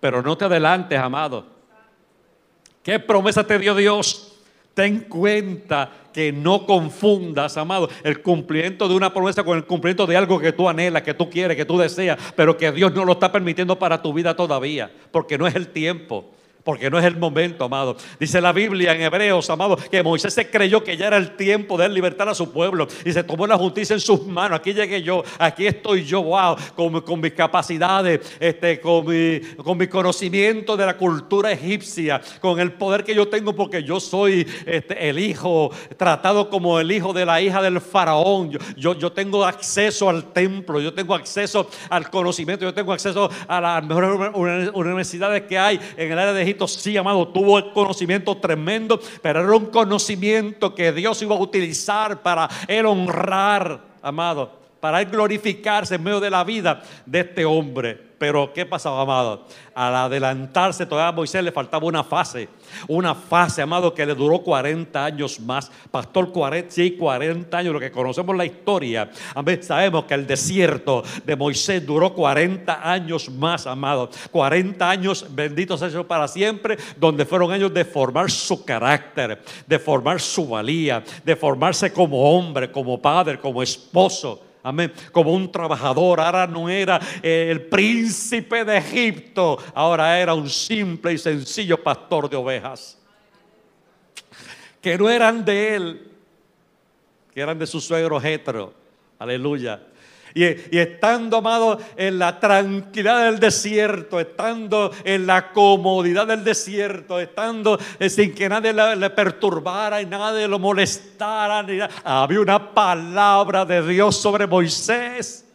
[0.00, 1.46] Pero no te adelantes, amado.
[2.82, 4.27] ¿Qué promesa te dio Dios?
[4.78, 10.16] Ten cuenta que no confundas, amado, el cumplimiento de una promesa con el cumplimiento de
[10.16, 13.14] algo que tú anhelas, que tú quieres, que tú deseas, pero que Dios no lo
[13.14, 16.30] está permitiendo para tu vida todavía, porque no es el tiempo
[16.68, 17.96] porque no es el momento, amado.
[18.20, 21.78] Dice la Biblia en Hebreos, amado, que Moisés se creyó que ya era el tiempo
[21.78, 24.58] de libertar a su pueblo y se tomó la justicia en sus manos.
[24.58, 29.86] Aquí llegué yo, aquí estoy yo, wow, con, mis capacidades, este, con, mi, con mi
[29.86, 35.08] conocimiento de la cultura egipcia, con el poder que yo tengo porque yo soy este,
[35.08, 38.50] el hijo, tratado como el hijo de la hija del faraón.
[38.50, 43.30] Yo, yo, yo tengo acceso al templo, yo tengo acceso al conocimiento, yo tengo acceso
[43.46, 47.72] a las mejores universidades que hay en el área de Egipto sí, amado, tuvo el
[47.72, 54.57] conocimiento tremendo, pero era un conocimiento que Dios iba a utilizar para él honrar, amado,
[54.80, 58.08] para glorificarse en medio de la vida de este hombre.
[58.18, 59.46] Pero ¿qué pasaba, amado?
[59.74, 62.48] Al adelantarse todavía a Moisés le faltaba una fase,
[62.88, 65.70] una fase, amado, que le duró 40 años más.
[65.88, 69.08] Pastor, 40, sí, 40 años, lo que conocemos la historia.
[69.60, 74.10] Sabemos que el desierto de Moisés duró 40 años más, amado.
[74.32, 80.20] 40 años, benditos sea para siempre, donde fueron años de formar su carácter, de formar
[80.20, 84.47] su valía, de formarse como hombre, como padre, como esposo.
[84.68, 84.92] Amén.
[85.12, 86.20] Como un trabajador.
[86.20, 89.58] Ahora no era el príncipe de Egipto.
[89.74, 92.98] Ahora era un simple y sencillo pastor de ovejas.
[94.82, 96.12] Que no eran de él.
[97.32, 98.74] Que eran de su suegro Jetro.
[99.18, 99.80] Aleluya.
[100.34, 100.44] Y,
[100.78, 108.10] estando, amado, en la tranquilidad del desierto, estando en la comodidad del desierto, estando eh,
[108.10, 111.66] sin que nadie le, perturbara y nadie lo molestara,
[112.04, 115.47] había una palabra de Dios sobre Moisés.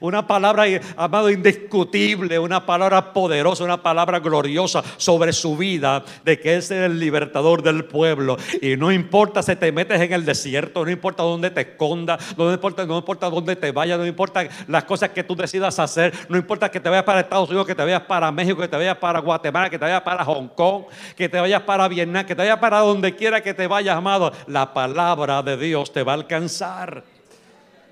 [0.00, 0.64] Una palabra,
[0.96, 6.98] amado, indiscutible, una palabra poderosa, una palabra gloriosa sobre su vida, de que es el
[6.98, 8.36] libertador del pueblo.
[8.60, 12.52] Y no importa si te metes en el desierto, no importa dónde te escondas, no
[12.52, 16.36] importa, no importa dónde te vayas, no importa las cosas que tú decidas hacer, no
[16.36, 18.96] importa que te vayas para Estados Unidos, que te vayas para México, que te vayas
[18.98, 20.84] para Guatemala, que te vayas para Hong Kong,
[21.16, 24.32] que te vayas para Vietnam, que te vayas para donde quiera que te vayas, amado,
[24.46, 27.15] la palabra de Dios te va a alcanzar.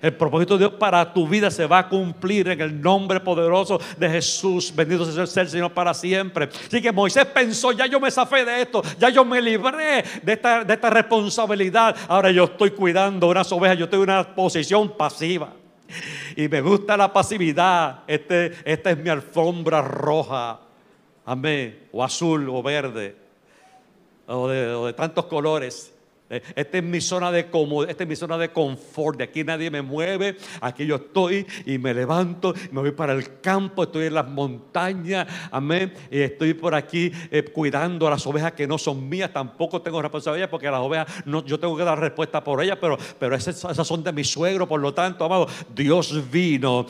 [0.05, 3.81] El propósito de Dios para tu vida se va a cumplir en el nombre poderoso
[3.97, 4.71] de Jesús.
[4.77, 6.51] Bendito sea el Señor para siempre.
[6.67, 10.35] Así que Moisés pensó, ya yo me zafé de esto, ya yo me libré de
[10.35, 11.97] esta, de esta responsabilidad.
[12.07, 15.55] Ahora yo estoy cuidando unas ovejas, yo estoy en una posición pasiva.
[16.37, 18.01] Y me gusta la pasividad.
[18.07, 20.61] Este, esta es mi alfombra roja.
[21.25, 21.89] Amén.
[21.93, 23.17] O azul o verde.
[24.27, 25.94] o de tantos colores.
[26.31, 29.19] Eh, esta es mi zona de comodidad, esta es mi zona de confort.
[29.19, 30.37] De aquí nadie me mueve.
[30.61, 35.27] Aquí yo estoy y me levanto, me voy para el campo, estoy en las montañas,
[35.51, 35.93] amén.
[36.11, 39.33] Y estoy por aquí eh, cuidando a las ovejas que no son mías.
[39.33, 42.97] Tampoco tengo responsabilidad porque las ovejas no, yo tengo que dar respuesta por ellas, pero,
[43.19, 43.57] pero esas,
[43.87, 44.67] son de mi suegro.
[44.67, 46.87] Por lo tanto, amado, Dios vino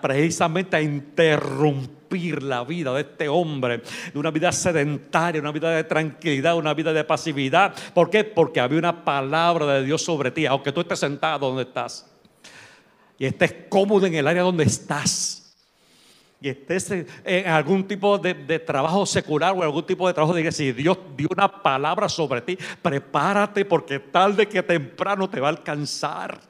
[0.00, 5.84] precisamente a interrumpir la vida de este hombre, de una vida sedentaria, una vida de
[5.84, 7.74] tranquilidad, una vida de pasividad.
[7.94, 8.24] ¿Por qué?
[8.24, 12.08] Porque había una palabra de Dios sobre ti, aunque tú estés sentado donde estás
[13.18, 15.54] y estés cómodo en el área donde estás
[16.40, 16.90] y estés
[17.24, 20.98] en algún tipo de, trabajo secular o algún tipo de trabajo de iglesia, si Dios
[21.16, 26.40] dio una palabra sobre ti, prepárate porque tarde que temprano te va a alcanzar.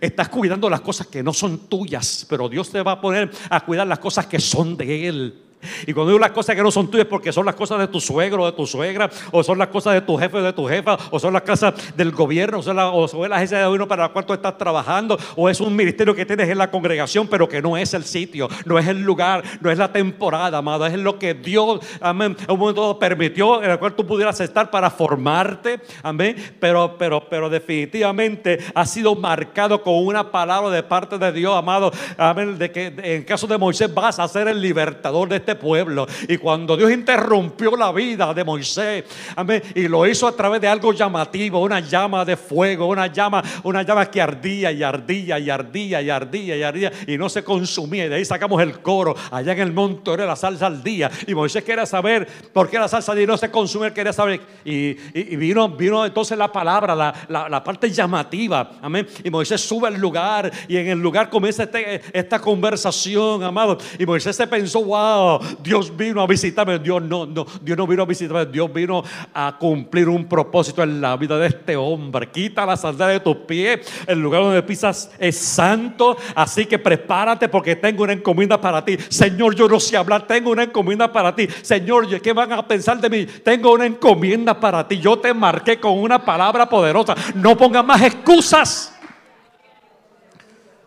[0.00, 3.64] Estás cuidando las cosas que no son tuyas, pero Dios te va a poner a
[3.64, 5.40] cuidar las cosas que son de Él.
[5.86, 8.00] Y cuando digo las cosas que no son tuyas, porque son las cosas de tu
[8.00, 10.96] suegro, de tu suegra, o son las cosas de tu jefe o de tu jefa,
[11.10, 14.08] o son las cosas del gobierno, o o son la agencia de gobierno para la
[14.10, 17.60] cual tú estás trabajando, o es un ministerio que tienes en la congregación, pero que
[17.62, 21.18] no es el sitio, no es el lugar, no es la temporada, amado, es lo
[21.18, 25.80] que Dios, amén, en un momento permitió en el cual tú pudieras estar para formarte,
[26.02, 31.56] amén, pero, pero, pero definitivamente ha sido marcado con una palabra de parte de Dios,
[31.56, 35.53] amado, amén, de que en caso de Moisés vas a ser el libertador de este
[35.54, 36.06] pueblo.
[36.28, 39.04] Y cuando Dios interrumpió la vida de Moisés,
[39.36, 43.42] amén, y lo hizo a través de algo llamativo, una llama de fuego, una llama,
[43.62, 47.42] una llama que ardía y ardía y ardía y ardía y ardía y no se
[47.42, 48.06] consumía.
[48.06, 51.10] Y de ahí sacamos el coro, allá en el monte era la salsa al día.
[51.26, 54.12] Y Moisés quería saber por qué la salsa al día no se consume, él quería
[54.12, 54.40] saber.
[54.64, 54.94] Y,
[55.36, 56.94] vino, vino entonces la palabra,
[57.28, 59.06] la, parte llamativa, amén.
[59.22, 63.78] Y Moisés sube al lugar y en el lugar comienza este, esta conversación, amado.
[63.98, 66.78] Y Moisés se pensó, wow, Dios vino a visitarme.
[66.78, 68.46] Dios no, no, Dios no vino a visitarme.
[68.46, 72.30] Dios vino a cumplir un propósito en la vida de este hombre.
[72.30, 73.80] Quita la sandalia de tus pies.
[74.06, 76.16] El lugar donde pisas es santo.
[76.34, 78.96] Así que prepárate porque tengo una encomienda para ti.
[79.08, 80.26] Señor, yo no sé hablar.
[80.26, 81.48] Tengo una encomienda para ti.
[81.62, 83.26] Señor, ¿qué van a pensar de mí?
[83.26, 84.98] Tengo una encomienda para ti.
[84.98, 87.14] Yo te marqué con una palabra poderosa.
[87.34, 88.93] No pongas más excusas.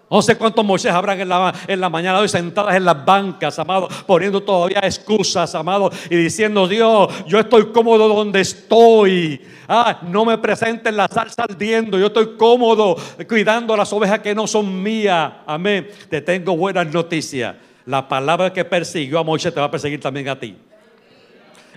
[0.10, 3.60] No sé cuántos Moisés habrán en la, en la mañana hoy sentadas en las bancas,
[3.60, 9.41] amado, poniendo todavía excusas, amado, y diciendo, Dios, yo estoy cómodo donde estoy.
[9.67, 12.96] Ah, no me presenten la salsa ardiendo, yo estoy cómodo
[13.28, 15.34] cuidando las ovejas que no son mías.
[15.46, 15.89] Amén.
[16.10, 17.56] Te tengo buenas noticias.
[17.86, 20.56] La palabra que persiguió a Moisés te va a perseguir también a ti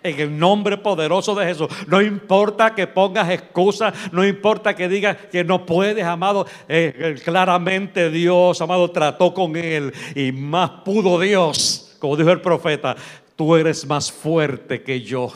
[0.03, 1.69] en el nombre poderoso de Jesús.
[1.87, 6.47] No importa que pongas excusas, no importa que digas que no puedes, amado.
[6.69, 12.41] Eh, eh, claramente Dios, amado, trató con él y más pudo Dios, como dijo el
[12.41, 12.97] profeta,
[13.37, 15.33] tú eres más fuerte que yo.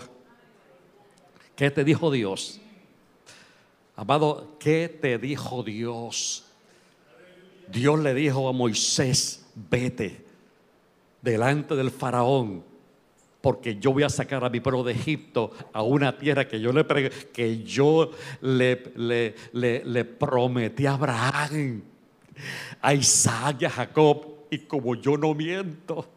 [1.57, 2.61] ¿Qué te dijo Dios?
[3.97, 6.45] Amado, ¿qué te dijo Dios?
[7.69, 10.25] Dios le dijo a Moisés, vete
[11.23, 12.74] delante del faraón
[13.45, 16.73] porque yo voy a sacar a mi pueblo de Egipto a una tierra que yo
[16.73, 16.87] le,
[17.31, 19.35] que yo le, le,
[19.85, 21.83] le, prometí a Abraham,
[22.81, 24.47] a Isaac y a Jacob.
[24.51, 26.09] Y como yo no miento,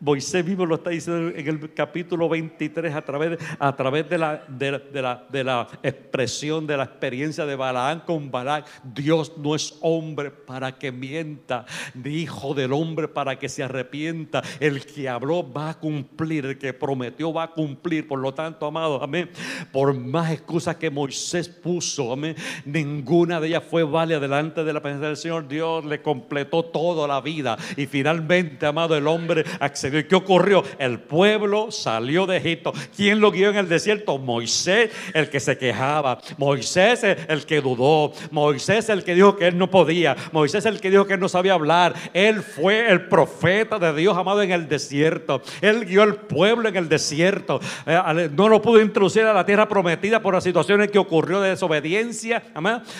[0.00, 4.42] Moisés mismo lo está diciendo en el capítulo 23 a través, a través de, la,
[4.48, 8.66] de, la, de, la, expresión, de la experiencia de Balaán con Balac.
[8.82, 14.42] Dios no es hombre para que mienta, ni hijo del hombre para que se arrepienta.
[14.58, 18.08] El que habló va a cumplir, el que prometió va a cumplir.
[18.08, 19.28] Por lo tanto, amado, amén.
[19.70, 22.34] Por más excusas que Moisés puso, amén,
[22.64, 25.46] ninguna de ellas fue válida delante de la presencia del Señor.
[25.46, 30.62] Dios le completó toda la vida y finalmente, amado, el hombre accedió ¿Qué ocurrió?
[30.78, 32.72] El pueblo salió de Egipto.
[32.96, 34.18] ¿Quién lo guió en el desierto?
[34.18, 36.20] Moisés, el que se quejaba.
[36.38, 38.12] Moisés, el que dudó.
[38.30, 40.16] Moisés, el que dijo que él no podía.
[40.32, 41.94] Moisés, el que dijo que él no sabía hablar.
[42.12, 45.42] Él fue el profeta de Dios amado en el desierto.
[45.60, 47.60] Él guió al pueblo en el desierto.
[47.86, 51.50] Eh, no lo pudo introducir a la tierra prometida por las situaciones que ocurrió de
[51.50, 52.42] desobediencia.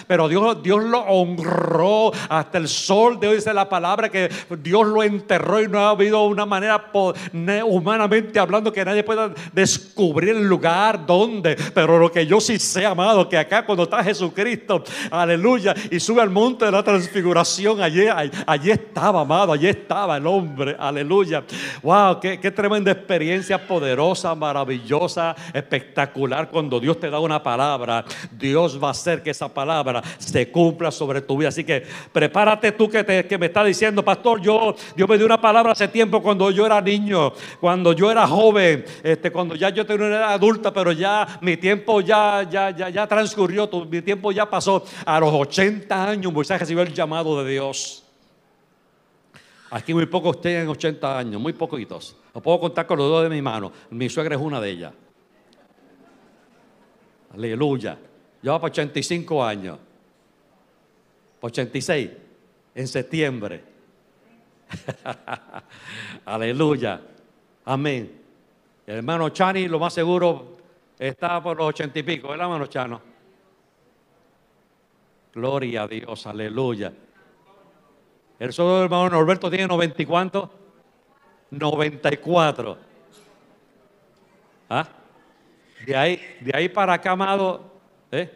[0.06, 3.36] Pero Dios, Dios lo honró hasta el sol de hoy.
[3.36, 4.28] Dice la palabra que
[4.62, 6.79] Dios lo enterró y no ha habido una manera
[7.66, 11.56] humanamente hablando que nadie pueda descubrir el lugar donde.
[11.74, 16.22] Pero lo que yo sí sé, amado, que acá cuando está Jesucristo, aleluya, y sube
[16.22, 18.04] al monte de la transfiguración, allí,
[18.46, 21.44] allí estaba, amado, allí estaba el hombre, aleluya.
[21.82, 26.48] Wow, qué, qué tremenda experiencia poderosa, maravillosa, espectacular.
[26.50, 30.90] Cuando Dios te da una palabra, Dios va a hacer que esa palabra se cumpla
[30.90, 31.48] sobre tu vida.
[31.48, 35.26] Así que prepárate tú que, te, que me está diciendo, pastor, yo, Dios me dio
[35.26, 39.70] una palabra hace tiempo cuando yo era niño, cuando yo era joven, este, cuando ya
[39.70, 44.02] yo tenía una edad adulta, pero ya mi tiempo ya, ya, ya, ya transcurrió, mi
[44.02, 44.84] tiempo ya pasó.
[45.06, 48.04] A los 80 años Moisés recibió el llamado de Dios.
[49.70, 52.16] Aquí muy pocos tienen 80 años, muy poquitos.
[52.34, 53.72] Lo puedo contar con los dos de mi mano.
[53.90, 54.92] Mi suegra es una de ellas.
[57.32, 57.96] Aleluya.
[58.42, 59.78] Lleva para 85 años.
[61.40, 62.10] 86
[62.74, 63.64] en septiembre.
[66.24, 67.00] Aleluya.
[67.64, 68.20] Amén.
[68.86, 70.56] El hermano Chani, lo más seguro,
[70.98, 73.00] está por los ochenta y pico, ¿verdad, hermano Chano?
[75.32, 76.92] Gloria a Dios, aleluya.
[78.38, 80.50] El solo hermano Norberto tiene noventa y cuánto?
[81.50, 82.78] Noventa y cuatro.
[84.68, 84.88] ¿Ah?
[85.86, 87.70] De ahí, de ahí para acá, amado,
[88.10, 88.30] ¿eh?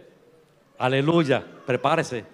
[0.78, 2.33] aleluya, prepárese.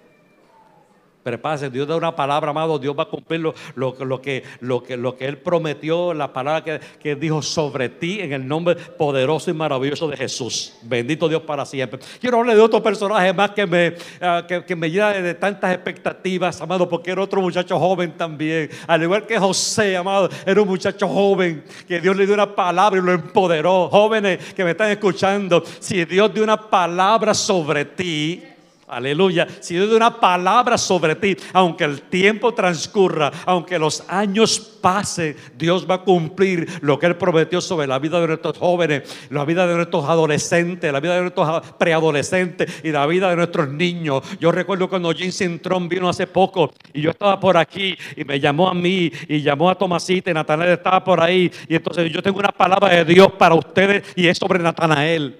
[1.23, 3.53] Prepárese, Dios da una palabra, amado, Dios va a cumplir lo,
[3.93, 8.75] que, que, que Él prometió, la palabra que, que, dijo sobre ti en el nombre
[8.75, 10.73] poderoso y maravilloso de Jesús.
[10.81, 11.99] Bendito Dios para siempre.
[12.19, 16.59] Quiero hablar de otro personaje más que me, uh, que, me llena de tantas expectativas,
[16.59, 18.69] amado, porque era otro muchacho joven también.
[18.87, 22.99] Al igual que José, amado, era un muchacho joven que Dios le dio una palabra
[22.99, 23.89] y lo empoderó.
[23.89, 28.43] Jóvenes que me están escuchando, si Dios dio una palabra sobre ti,
[28.91, 29.47] Aleluya.
[29.61, 35.37] Si Dios da una palabra sobre ti, aunque el tiempo transcurra, aunque los años pasen,
[35.57, 39.45] Dios va a cumplir lo que Él prometió sobre la vida de nuestros jóvenes, la
[39.45, 44.23] vida de nuestros adolescentes, la vida de nuestros preadolescentes y la vida de nuestros niños.
[44.41, 48.41] Yo recuerdo cuando Jim Cintrón vino hace poco y yo estaba por aquí y me
[48.41, 51.49] llamó a mí y llamó a Tomasita y Natanael estaba por ahí.
[51.69, 55.39] Y entonces yo tengo una palabra de Dios para ustedes y es sobre Natanael.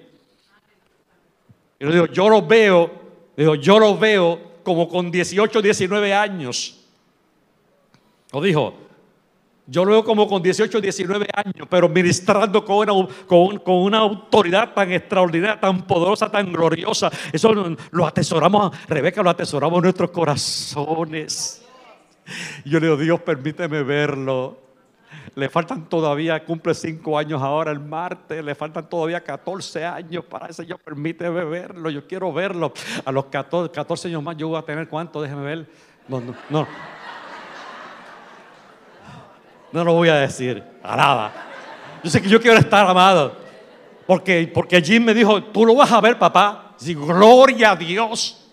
[1.78, 3.01] Y yo digo, yo lo veo
[3.36, 6.78] Dijo, yo lo veo como con 18, 19 años.
[8.32, 8.74] Lo dijo,
[9.66, 14.72] yo lo veo como con 18, 19 años, pero ministrando con una, con, una autoridad
[14.74, 17.10] tan extraordinaria, tan poderosa, tan gloriosa.
[17.32, 17.52] Eso
[17.90, 21.64] lo atesoramos, Rebeca, lo atesoramos en nuestros corazones.
[22.64, 24.58] Yo le digo, Dios, permíteme verlo.
[25.34, 30.46] Le faltan todavía, cumple cinco años ahora el martes, le faltan todavía 14 años para
[30.46, 32.72] ese Señor, permíteme verlo, yo quiero verlo.
[33.04, 35.66] A los 14, 14 años más yo voy a tener cuánto, déjeme ver.
[36.08, 36.66] No, no, no.
[39.72, 41.32] Lo voy a decir, nada.
[42.04, 43.36] Yo sé que yo quiero estar amado.
[44.06, 46.74] Porque, porque Jim me dijo, tú lo vas a ver, papá.
[46.76, 48.50] Sí, gloria a Dios.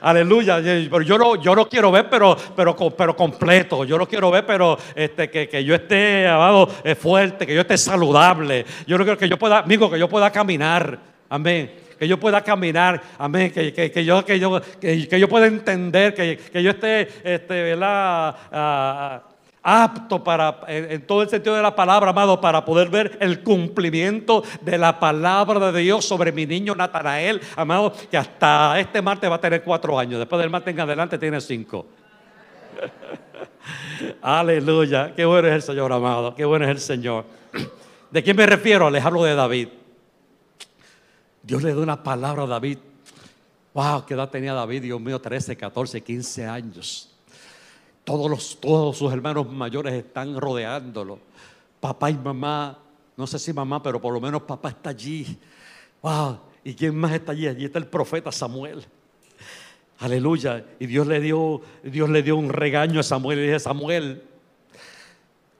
[0.00, 0.60] Aleluya.
[0.62, 3.84] Pero yo no, yo no quiero ver, pero, pero, pero completo.
[3.84, 7.60] Yo no quiero ver, pero este, que, que yo esté amado, eh, fuerte, que yo
[7.62, 8.64] esté saludable.
[8.86, 10.98] Yo no quiero que yo pueda, amigo, que yo pueda caminar.
[11.28, 16.14] Amén que yo pueda caminar, amén, que, que, yo, que, yo, que, yo pueda entender,
[16.14, 18.34] que, yo esté, este, ¿verdad?
[18.50, 19.22] Ah,
[19.62, 24.42] apto para, en, todo el sentido de la palabra, amado, para poder ver el cumplimiento
[24.62, 29.34] de la palabra de Dios sobre mi niño Natanael, amado, que hasta este martes va
[29.36, 31.86] a tener cuatro años, después del martes en adelante tiene cinco.
[34.22, 37.24] Aleluya, qué bueno es el Señor, amado, qué bueno es el Señor.
[38.10, 38.90] ¿De quién me refiero?
[38.90, 39.68] Les hablo de David.
[41.42, 42.78] Dios le da una palabra a David.
[43.72, 47.09] Wow, qué edad tenía David, Dios mío, 13, 14, 15 años
[48.60, 51.18] todos, sus hermanos mayores están rodeándolo.
[51.80, 52.78] Papá y mamá,
[53.16, 55.38] no sé si mamá, pero por lo menos papá está allí.
[56.02, 56.38] Wow.
[56.64, 57.46] ¿Y quién más está allí?
[57.46, 58.84] Allí está el profeta Samuel.
[59.98, 60.64] Aleluya.
[60.78, 64.22] Y Dios le dio, Dios le dio un regaño a Samuel y dice, Samuel,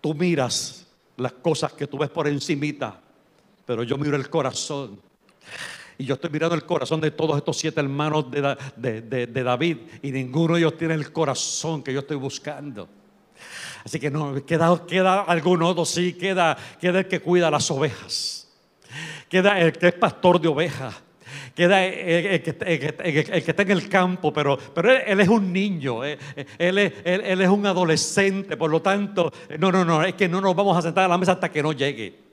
[0.01, 0.87] tú miras
[1.17, 3.01] las cosas que tú ves por encimita,
[3.67, 4.99] pero yo miro el corazón.
[6.01, 10.55] Y yo estoy mirando el corazón de todos estos siete hermanos de, David y ninguno
[10.55, 12.89] de ellos tiene el corazón que yo estoy buscando.
[13.85, 18.49] Así que no, queda, queda algún otro, sí, queda, queda el que cuida las ovejas.
[19.29, 21.03] Queda el que es pastor de ovejas
[21.55, 22.51] queda el, que,
[23.47, 26.19] está en el campo, pero, pero él, es un niño, eh,
[26.59, 30.57] él, él, es un adolescente, por lo tanto, no, no, no, es que no nos
[30.57, 32.30] vamos a sentar a la mesa hasta que no llegue.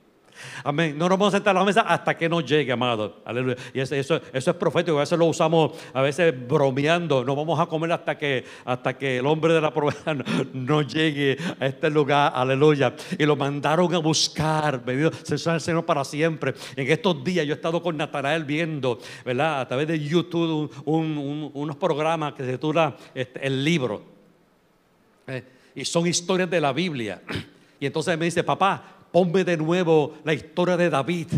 [0.64, 0.96] Amén.
[0.96, 3.22] No nos vamos a sentar a la mesa hasta que nos llegue, amado.
[3.24, 3.56] Aleluya.
[3.72, 4.96] Y eso, eso, es profético.
[4.96, 7.24] A veces lo usamos, a veces bromeando.
[7.24, 10.14] No vamos a comer hasta que, hasta que el hombre de la promesa
[10.52, 12.32] no, llegue a este lugar.
[12.34, 12.94] Aleluya.
[13.18, 14.84] Y lo mandaron a buscar.
[14.84, 16.54] Bendito sea el Señor para siempre.
[16.76, 19.60] En estos días yo he estado con Natanael viendo, ¿verdad?
[19.60, 24.02] A través de YouTube unos programas que se titula este, El libro.
[25.26, 27.22] Eh, y son historias de la Biblia.
[27.80, 31.28] Y entonces me dice, papá, ponme de nuevo la historia de David.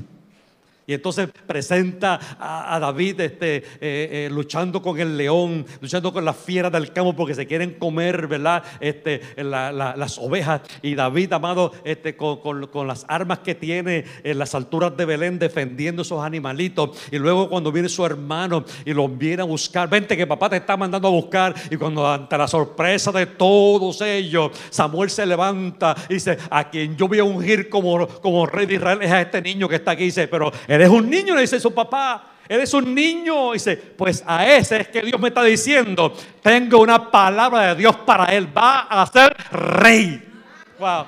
[0.91, 6.37] Y entonces presenta a, David este, eh, eh, luchando con el león, luchando con las
[6.37, 8.65] fieras del campo porque se quieren comer, ¿verdad?
[8.81, 10.63] Este, las ovejas.
[10.83, 16.03] Y David, amado, este, con, las armas que tiene en las alturas de Belén, defendiendo
[16.03, 16.99] esos animalitos.
[17.13, 20.57] Y luego cuando viene su hermano y los viene a buscar, vente que papá te
[20.57, 21.55] está mandando a buscar.
[21.71, 26.97] Y cuando ante la sorpresa de todos ellos, Samuel se levanta y dice, a quien
[26.97, 30.07] yo voy a ungir como, rey de Israel es a este niño que está aquí.
[30.07, 30.51] dice, pero
[30.81, 32.25] Eres un niño, le dice su papá.
[32.49, 33.53] Eres un niño.
[33.53, 37.97] Dice, pues a ese es que Dios me está diciendo, tengo una palabra de Dios
[37.97, 38.49] para él.
[38.57, 40.27] Va a ser rey.
[40.79, 41.05] Wow.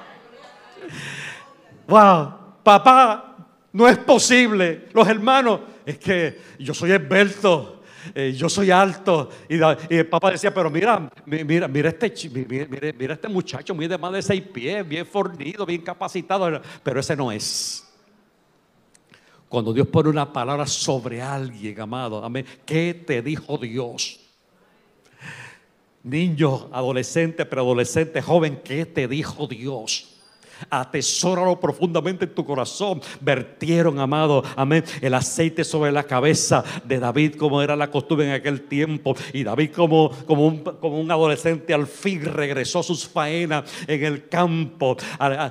[1.88, 2.34] Wow.
[2.62, 3.34] Papá,
[3.72, 4.88] no es posible.
[4.92, 7.80] Los hermanos, es que yo soy esbelto.
[8.14, 9.30] Eh, yo soy alto.
[9.48, 9.58] Y,
[9.88, 14.20] el papá decía, pero mira, mira, mira este, mira, mira este muchacho, mide más de
[14.20, 16.60] seis pies, bien fornido, bien capacitado.
[16.82, 17.81] Pero ese no es.
[19.53, 22.46] Cuando Dios pone una palabra sobre alguien, amado, amén.
[22.64, 24.18] ¿Qué te dijo Dios?
[26.03, 30.11] Niño, adolescente, preadolescente, joven, ¿qué te dijo Dios?
[30.70, 33.00] Atesóralo profundamente en tu corazón.
[33.20, 38.32] Vertieron, amado, amén, el aceite sobre la cabeza de David, como era la costumbre en
[38.32, 39.14] aquel tiempo.
[39.32, 44.04] Y David, como, como, un, como un adolescente, al fin regresó a sus faenas en
[44.04, 44.96] el campo,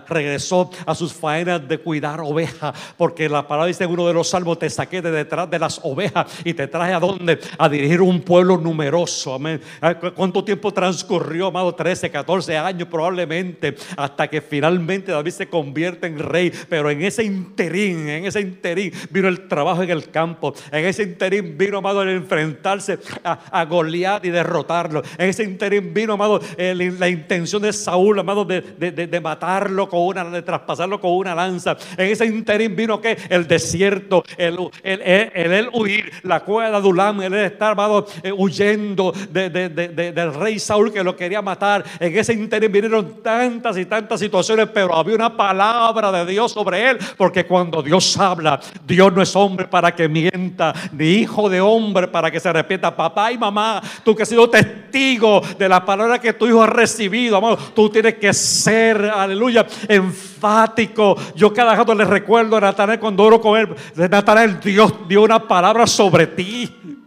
[0.08, 4.60] regresó a sus faenas de cuidar ovejas, porque la palabra dice uno de los salmos:
[4.60, 7.40] Te saqué de detrás de las ovejas y te traje a dónde?
[7.58, 9.34] A dirigir un pueblo numeroso.
[9.34, 9.62] Amén.
[10.16, 11.74] ¿Cuánto tiempo transcurrió, amado?
[11.74, 17.24] 13, 14 años probablemente, hasta que finalmente David se convierte en rey, pero en ese
[17.24, 22.02] interín, en ese interín vino el trabajo en el campo, en ese interín vino, amado,
[22.04, 27.74] el enfrentarse a, a Goliat y derrotarlo, en ese interín vino, amado, la intención de
[27.74, 33.00] Saúl, amado, de, matarlo con una, de traspasarlo con una lanza, en ese interín vino
[33.00, 39.14] que el desierto, el, el, huir, la cueva de Adulam, el estar, amado, eh, huyendo
[39.32, 44.70] del rey Saúl que lo quería matar, en ese interín vinieron tantas y tantas situaciones,
[44.74, 49.36] pero había una palabra de Dios sobre él, porque cuando Dios habla, Dios no es
[49.36, 52.96] hombre para que mienta, ni hijo de hombre para que se arrepienta.
[52.96, 56.68] Papá y mamá, tú que has sido testigo de la palabra que tu hijo ha
[56.68, 61.16] recibido, amado, tú tienes que ser, aleluya, enfático.
[61.36, 65.48] Yo cada rato le recuerdo a Natanael cuando oro con él, Natanael, Dios dio una
[65.48, 67.01] palabra sobre ti.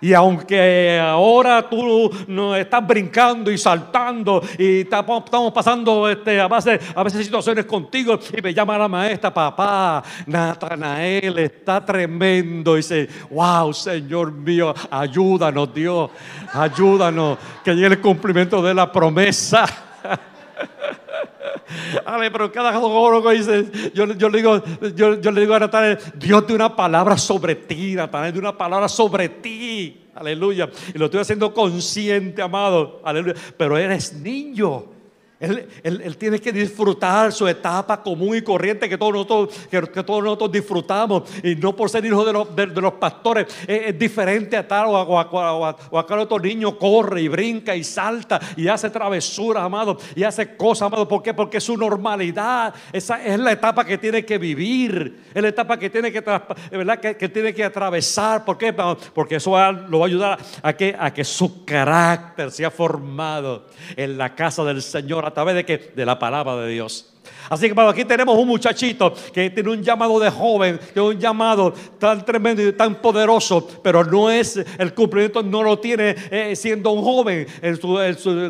[0.00, 5.24] Y aunque ahora tú no estás brincando y saltando y estamos
[5.54, 11.38] pasando este, a, base, a veces situaciones contigo y me llama la maestra, papá, Natanael
[11.38, 12.74] está tremendo.
[12.74, 16.10] Y dice, wow, Señor mío, ayúdanos Dios,
[16.52, 19.64] ayúdanos que llegue el cumplimiento de la promesa.
[22.04, 24.62] Ale, pero cada oro dice, yo, yo, le digo,
[24.94, 28.56] yo, yo, le digo a Natanael, Dios de una palabra sobre ti, Natanael, de una
[28.56, 30.02] palabra sobre ti.
[30.14, 30.70] Aleluya.
[30.94, 33.00] Y lo estoy haciendo consciente, amado.
[33.04, 33.34] Aleluya.
[33.56, 34.95] Pero eres niño.
[35.38, 41.24] Él, tiene que disfrutar su etapa común y corriente que todos nosotros, disfrutamos.
[41.42, 42.32] Y no por ser hijo de
[42.80, 43.46] los, pastores.
[43.66, 48.66] Es, diferente a tal o a, o otro niño corre y brinca y salta y
[48.68, 49.98] hace travesuras, amado.
[50.14, 51.06] Y hace cosas, amado.
[51.06, 51.34] ¿Por qué?
[51.34, 52.74] Porque es su normalidad.
[52.90, 55.24] Esa es la etapa que tiene que vivir.
[55.34, 56.22] Es la etapa que tiene que,
[56.70, 56.98] ¿verdad?
[56.98, 58.42] que, tiene que atravesar.
[58.42, 58.72] ¿Por qué?
[58.72, 63.66] Porque eso lo va a ayudar a que, a que su carácter sea formado
[63.96, 67.12] en la casa del Señor a través de, que, de la palabra de Dios.
[67.50, 71.18] Así que hermano, aquí tenemos un muchachito que tiene un llamado de joven, que un
[71.18, 76.54] llamado tan tremendo y tan poderoso, pero no es, el cumplimiento no lo tiene eh,
[76.54, 77.80] siendo un joven, el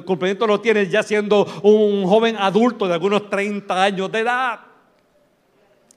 [0.05, 4.61] cumplimiento lo tiene ya siendo un joven adulto de algunos 30 años de edad.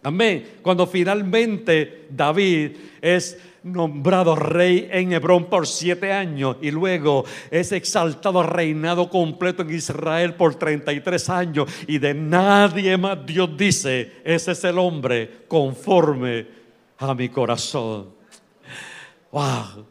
[0.02, 0.60] Amén.
[0.62, 2.72] Cuando finalmente David
[3.02, 9.74] es nombrado rey en Hebrón por siete años y luego es exaltado reinado completo en
[9.74, 16.48] Israel por 33 años y de nadie más Dios dice, ese es el hombre conforme
[16.98, 18.08] a mi corazón.
[19.32, 19.86] Wow,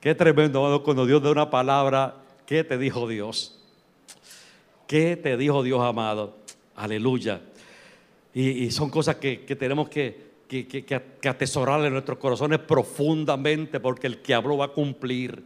[0.00, 3.58] qué tremendo cuando Dios da una palabra, ¿qué te dijo Dios?
[4.86, 6.36] ¿Qué te dijo Dios amado?
[6.76, 7.40] Aleluya.
[8.34, 10.84] Y, y son cosas que, que tenemos que, que, que-
[11.86, 15.42] en nuestros corazones profundamente, porque el que habló va a cumplir.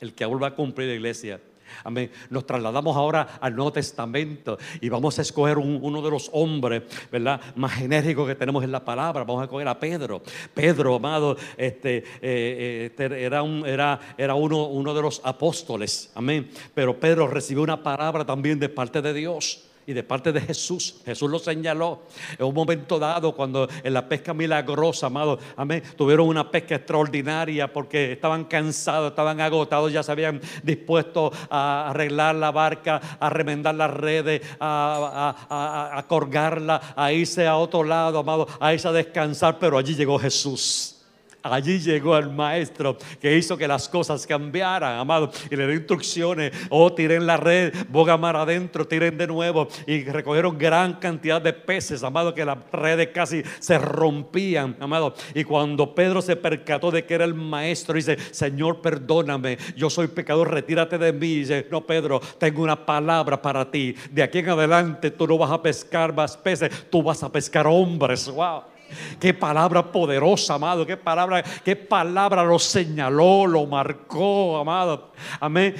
[0.00, 1.40] El que habló va a cumplir la iglesia.
[1.84, 2.10] Amén.
[2.30, 6.82] Nos trasladamos ahora al Nuevo Testamento y vamos a escoger un- uno de los hombres,
[7.12, 7.40] ¿verdad?
[7.54, 9.22] Más enérgicos que tenemos en la palabra.
[9.24, 10.20] Vamos a escoger a Pedro.
[10.52, 16.10] Pedro, amado, este, eh, este era, un- era, era uno, uno de los apóstoles.
[16.14, 16.50] Amén.
[16.74, 20.96] Pero Pedro recibió una palabra también de parte de Dios y de parte de Jesús.
[21.04, 22.00] Jesús lo señaló
[22.38, 27.72] en un momento dado cuando en la pesca milagrosa, amado, amén, tuvieron una pesca extraordinaria
[27.72, 33.74] porque estaban cansados, estaban agotados, ya se habían dispuesto a arreglar la barca, a remendar
[33.74, 38.86] las redes, a, a- a- a colgarla, a irse a otro lado, amado, a irse
[38.86, 40.99] a descansar, pero allí llegó Jesús.
[41.42, 46.52] Allí llegó el maestro que hizo que las cosas cambiaran, amado, y le dio instrucciones.
[46.68, 49.68] Oh, tiren la red, boga mar adentro, tiren de nuevo.
[49.86, 55.14] Y recogieron gran cantidad de peces, amado, que las redes casi se rompían, amado.
[55.34, 60.08] Y cuando Pedro se percató de que era el maestro, dice: Señor, perdóname, yo soy
[60.08, 61.36] pecador, retírate de mí.
[61.36, 63.94] dice: No, Pedro, tengo una palabra para ti.
[64.10, 67.66] De aquí en adelante tú no vas a pescar más peces, tú vas a pescar
[67.66, 68.28] hombres.
[68.28, 68.69] Wow.
[69.18, 70.86] Qué palabra poderosa, amado.
[70.86, 75.12] Qué palabra, qué palabra lo señaló, lo marcó, amado.
[75.38, 75.74] Amén.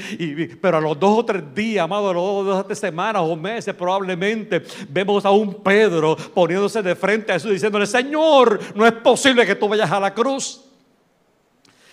[0.60, 3.36] Pero a los dos o tres días, amado, a los dos o tres semanas o
[3.36, 8.92] meses, probablemente vemos a un Pedro poniéndose de frente a Jesús diciéndole: Señor, no es
[8.92, 10.64] posible que tú vayas a la cruz.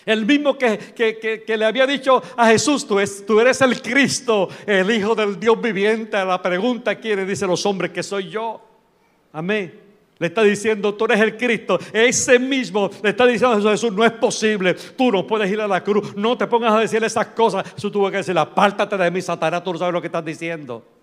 [0.07, 2.97] El mismo que, le había dicho a Jesús, tú,
[3.28, 6.24] tú eres el Cristo, el Hijo del Dios viviente.
[6.24, 8.61] La pregunta quiere, dice los hombres, que soy yo.
[9.34, 9.86] Amén.
[10.20, 11.80] Le está diciendo, tú eres el Cristo.
[11.93, 14.74] Ese mismo le está diciendo a Jesús, no es posible.
[14.74, 16.15] Tú no puedes ir a la cruz.
[16.15, 17.72] No te pongas a decir esas cosas.
[17.74, 20.96] Jesús tuvo que decir, apártate de mí, Satanás, tú no sabes lo que estás diciendo.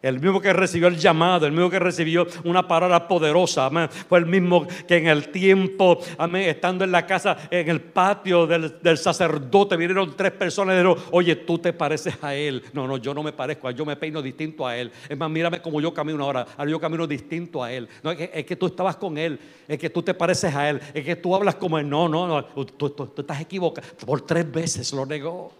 [0.00, 3.88] El mismo que recibió el llamado, el mismo que recibió una palabra poderosa, amén.
[3.90, 5.98] Fue el mismo que en el tiempo,
[6.34, 11.34] estando en la casa, en el patio del, sacerdote, vinieron tres personas y dijeron, oye,
[11.36, 12.62] tú te pareces a él.
[12.72, 14.92] No, no, yo no me parezco a él, yo me peino distinto a él.
[15.08, 17.88] Es más, mírame como yo camino ahora, ahora yo camino distinto a él.
[18.32, 21.16] Es que, tú estabas con él, es que tú te pareces a él, es que
[21.16, 21.88] tú hablas como él.
[21.88, 23.86] No, no, no, tú estás equivocado.
[24.06, 25.52] Por tres veces lo negó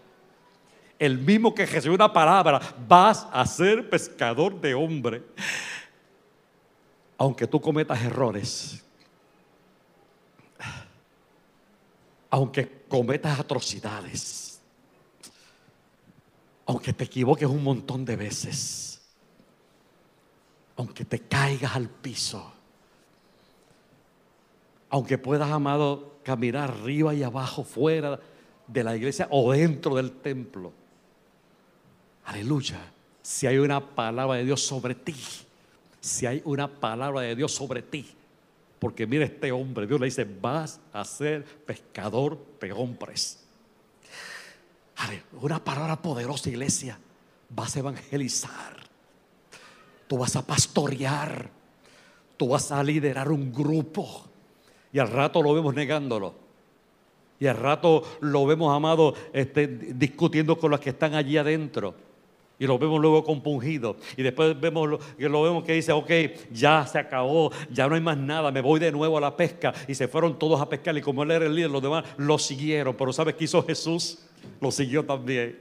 [0.99, 5.23] el mismo que recibió una palabra, vas a ser pescador de hombre.
[7.17, 8.83] Aunque tú cometas errores,
[12.29, 14.61] aunque cometas atrocidades,
[16.65, 19.01] aunque te equivoques un montón de veces,
[20.75, 22.53] aunque te caigas al piso,
[24.89, 28.19] aunque puedas, amado, caminar arriba y abajo, fuera
[28.67, 30.73] de la iglesia o dentro del templo.
[32.29, 32.79] Aleluya.
[33.23, 35.15] Si hay una palabra de Dios sobre ti,
[35.99, 38.07] si hay una palabra de Dios sobre ti,
[38.77, 43.43] porque mira este hombre, Dios le dice, vas a ser pescador de hombres.
[45.41, 46.99] Una palabra poderosa, iglesia.
[47.49, 48.77] Vas a evangelizar.
[50.07, 51.49] Tú vas a pastorear.
[52.37, 54.25] Tú vas a liderar un grupo.
[54.93, 56.35] Y al rato lo vemos negándolo.
[57.39, 62.08] Y al rato lo vemos, amado, este, discutiendo con los que están allí adentro.
[62.59, 63.95] Y lo vemos luego compungido.
[64.17, 66.11] Y después vemos lo, lo vemos que dice, ok,
[66.51, 69.73] ya se acabó, ya no hay más nada, me voy de nuevo a la pesca.
[69.87, 70.97] Y se fueron todos a pescar.
[70.97, 72.95] Y como él era el líder, los demás lo siguieron.
[72.95, 74.19] Pero ¿sabes qué hizo Jesús?
[74.59, 75.57] Lo siguió también.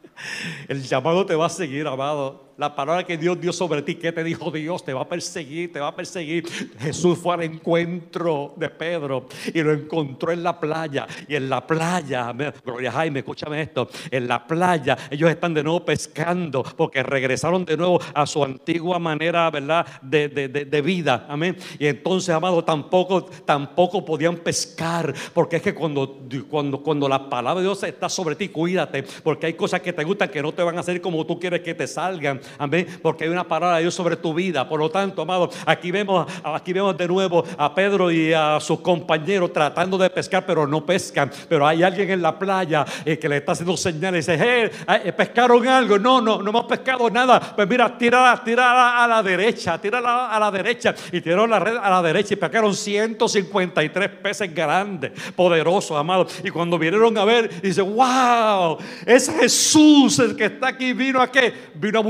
[0.68, 2.45] El llamado te va a seguir, amado.
[2.56, 4.84] La palabra que Dios dio sobre ti, ¿qué te dijo Dios?
[4.84, 6.46] Te va a perseguir, te va a perseguir.
[6.78, 11.06] Jesús fue al encuentro de Pedro y lo encontró en la playa.
[11.28, 12.32] Y en la playa,
[12.64, 17.76] Gloria Jaime, escúchame esto, en la playa ellos están de nuevo pescando porque regresaron de
[17.76, 19.86] nuevo a su antigua manera, ¿verdad?
[20.02, 21.56] De, de vida, amén.
[21.78, 27.60] Y entonces, amado, tampoco, tampoco podían pescar porque es que cuando, cuando, cuando la palabra
[27.60, 30.62] de Dios está sobre ti, cuídate, porque hay cosas que te gustan que no te
[30.62, 32.40] van a hacer como tú quieres que te salgan.
[32.58, 32.86] Amén.
[33.02, 34.68] Porque hay una palabra de Dios sobre tu vida.
[34.68, 38.80] Por lo tanto, amado, aquí vemos, aquí vemos de nuevo a Pedro y a sus
[38.80, 41.30] compañeros tratando de pescar, pero no pescan.
[41.48, 44.70] Pero hay alguien en la playa eh, que le está haciendo señales dice, hey,
[45.04, 45.98] eh, pescaron algo.
[45.98, 47.40] No, no, no hemos pescado nada.
[47.54, 50.94] Pues mira, tira, tira a la derecha, tira a la derecha.
[51.12, 56.26] Y tiraron la red a la derecha y pescaron 153 peces grandes, poderosos, amado.
[56.42, 60.92] Y cuando vinieron a ver, dice, wow, es Jesús el que está aquí.
[60.92, 61.52] Vino a qué?
[61.74, 62.02] Vino a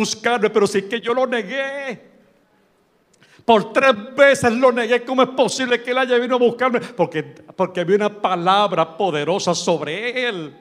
[0.52, 2.16] pero si es que yo lo negué.
[3.44, 5.04] Por tres veces lo negué.
[5.04, 6.80] ¿Cómo es posible que él haya venido a buscarme?
[6.80, 10.56] Porque, porque había una palabra poderosa sobre él.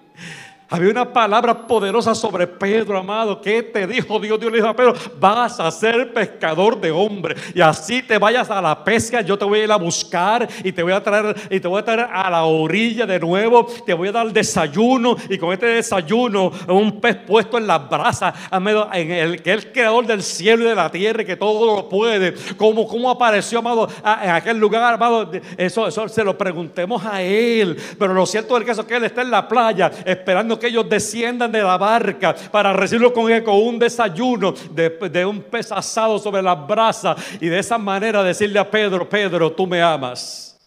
[0.67, 3.39] Había una palabra poderosa sobre Pedro, amado.
[3.39, 4.39] ¿Qué te dijo Dios?
[4.39, 7.39] Dios le dijo a Pedro, vas a ser pescador de hombres.
[7.53, 10.71] Y así te vayas a la pesca, yo te voy a ir a buscar y
[10.71, 13.67] te voy a traer y te voy a traer a la orilla de nuevo.
[13.85, 18.33] Te voy a dar desayuno y con este desayuno un pez puesto en las brasas,
[18.51, 22.33] en el que el creador del cielo y de la tierra que todo lo puede.
[22.57, 23.87] ¿Cómo, cómo apareció, amado,
[24.23, 25.29] en aquel lugar, amado?
[25.57, 27.77] Eso, eso se lo preguntemos a él.
[27.99, 30.87] Pero lo cierto del caso es que él está en la playa esperando que ellos
[30.89, 36.65] desciendan de la barca para recibirlo con, un desayuno de, un pez asado sobre las
[36.67, 40.57] brasas y de esa manera decirle a Pedro, Pedro, tú me amas.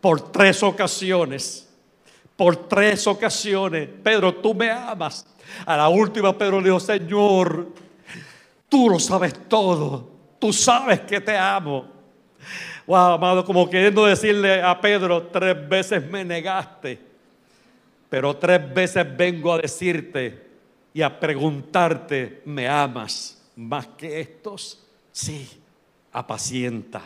[0.00, 1.68] Por tres ocasiones,
[2.36, 5.26] por tres ocasiones, Pedro, tú me amas.
[5.66, 7.68] A la última Pedro le dijo, Señor,
[8.68, 11.86] tú lo sabes todo, tú sabes que te amo.
[12.86, 17.07] Wow, amado, como queriendo decirle a Pedro, tres veces me negaste.
[18.08, 20.46] Pero tres veces vengo a decirte
[20.94, 24.86] y a preguntarte, ¿me amas más que estos?
[25.12, 25.48] Sí,
[26.12, 27.02] apacienta.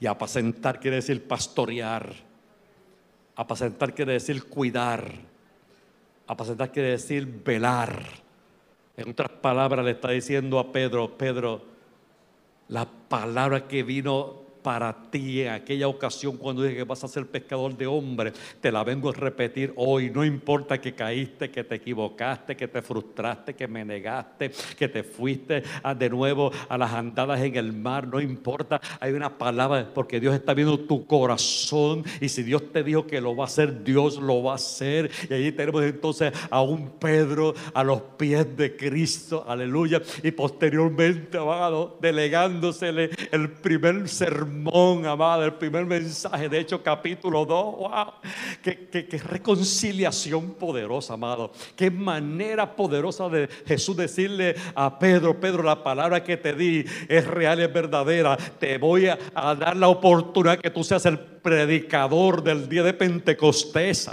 [0.00, 2.12] Y apacentar quiere decir pastorear.
[3.36, 5.12] Apacentar quiere decir cuidar.
[6.26, 8.02] Apacentar quiere decir velar.
[8.96, 11.64] En otras palabras le está diciendo a Pedro, Pedro,
[12.68, 17.26] la palabra que vino para ti en aquella ocasión cuando dije que vas a ser
[17.26, 18.32] pescador de hombres.
[18.60, 20.10] Te la vengo a repetir hoy.
[20.10, 25.02] No importa que caíste, que te equivocaste, que te frustraste, que me negaste, que te
[25.02, 25.62] fuiste
[25.96, 28.06] de nuevo a las andadas en el mar.
[28.06, 28.80] No importa.
[29.00, 32.04] Hay una palabra porque Dios está viendo tu corazón.
[32.20, 35.10] Y si Dios te dijo que lo va a hacer, Dios lo va a hacer.
[35.28, 39.44] Y allí tenemos entonces a un Pedro a los pies de Cristo.
[39.46, 40.00] Aleluya.
[40.22, 47.44] Y posteriormente, amado, delegándosele el primer sermón sermón, amado, el primer mensaje, de hecho, capítulo
[47.44, 47.76] 2.
[47.76, 47.90] ¡Wow!
[48.62, 51.52] Qué, qué, reconciliación poderosa, amado.
[51.74, 57.26] Qué manera poderosa de Jesús decirle a Pedro: Pedro, la palabra que te di es
[57.26, 58.36] real, es verdadera.
[58.36, 64.08] Te voy a, dar la oportunidad que tú seas el predicador del día de Pentecostés.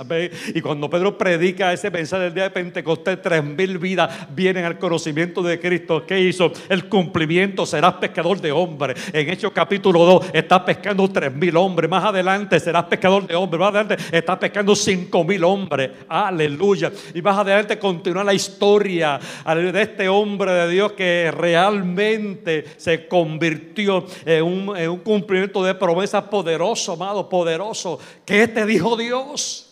[0.53, 4.79] Y cuando Pedro predica ese mensaje del día de Pentecostés, tres mil vidas vienen al
[4.79, 6.05] conocimiento de Cristo.
[6.05, 6.51] ¿Qué hizo?
[6.67, 8.99] El cumplimiento, serás pescador de hombres.
[9.13, 11.89] En Hechos capítulo 2, estás pescando tres mil hombres.
[11.89, 13.59] Más adelante serás pescador de hombres.
[13.59, 15.91] Más adelante estás pescando cinco mil hombres.
[16.07, 16.91] Aleluya.
[17.13, 24.05] Y más adelante continúa la historia de este hombre de Dios que realmente se convirtió
[24.25, 27.99] en un, en un cumplimiento de promesas poderosas, amado poderoso.
[28.25, 29.68] ¿Qué te dijo Dios?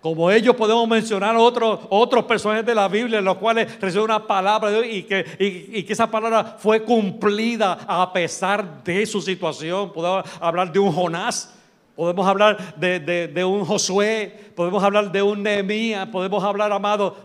[0.00, 4.26] Como ellos podemos mencionar otros, otros personajes de la Biblia en los cuales recibió una
[4.26, 9.20] palabra de Dios y que, y que esa palabra fue cumplida a pesar de su
[9.20, 9.92] situación.
[9.92, 11.57] Podemos hablar de un Jonás
[11.98, 17.16] Podemos hablar de, un Josué, podemos hablar de un Nehemías, podemos hablar, amado,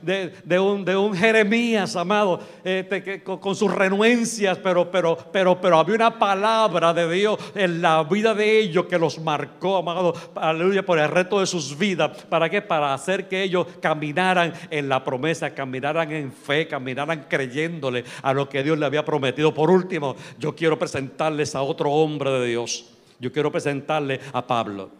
[0.00, 5.96] de, un, de un Jeremías, amado, este, con, sus renuencias, pero, pero, pero, pero había
[5.96, 10.98] una palabra de Dios en la vida de ellos que los marcó, amado, aleluya, por
[10.98, 12.24] el resto de sus vidas.
[12.30, 12.62] ¿Para qué?
[12.62, 18.48] Para hacer que ellos caminaran en la promesa, caminaran en fe, caminaran creyéndole a lo
[18.48, 19.52] que Dios le había prometido.
[19.52, 22.91] Por último, yo quiero presentarles a otro hombre de Dios
[23.22, 24.90] yo quiero presentarle a Pablo.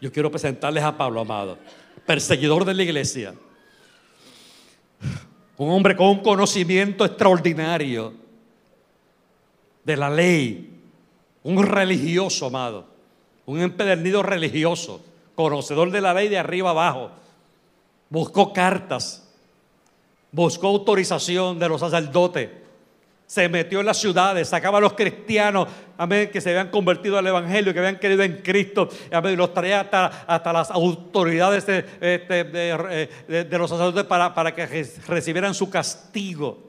[0.00, 1.56] Yo quiero presentarles a Pablo, amado,
[2.04, 3.32] perseguidor de la iglesia.
[5.56, 8.12] Un hombre con un conocimiento extraordinario
[9.84, 10.82] de la ley.
[11.44, 12.86] Un religioso, amado.
[13.46, 15.00] Un empedernido religioso.
[15.36, 17.12] Conocedor de la ley de arriba abajo.
[18.10, 19.26] Buscó cartas
[20.36, 22.50] buscó autorización de los sacerdotes,
[23.26, 25.68] se metió en las ciudades, sacaba a los cristianos,
[25.98, 29.52] amén, que se habían convertido al Evangelio, que habían querido en Cristo, amén, y los
[29.52, 36.66] traía hasta, las autoridades de, eh, los sacerdotes para, para que recibieran su castigo.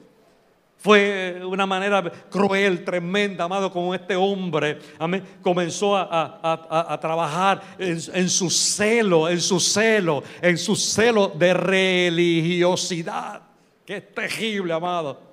[0.80, 8.50] Fue una manera cruel, tremenda, amado, como este hombre amén, comenzó a, trabajar en, su
[8.50, 13.42] celo, en su celo, en su celo de religiosidad.
[13.86, 15.27] Qué terrible, amado.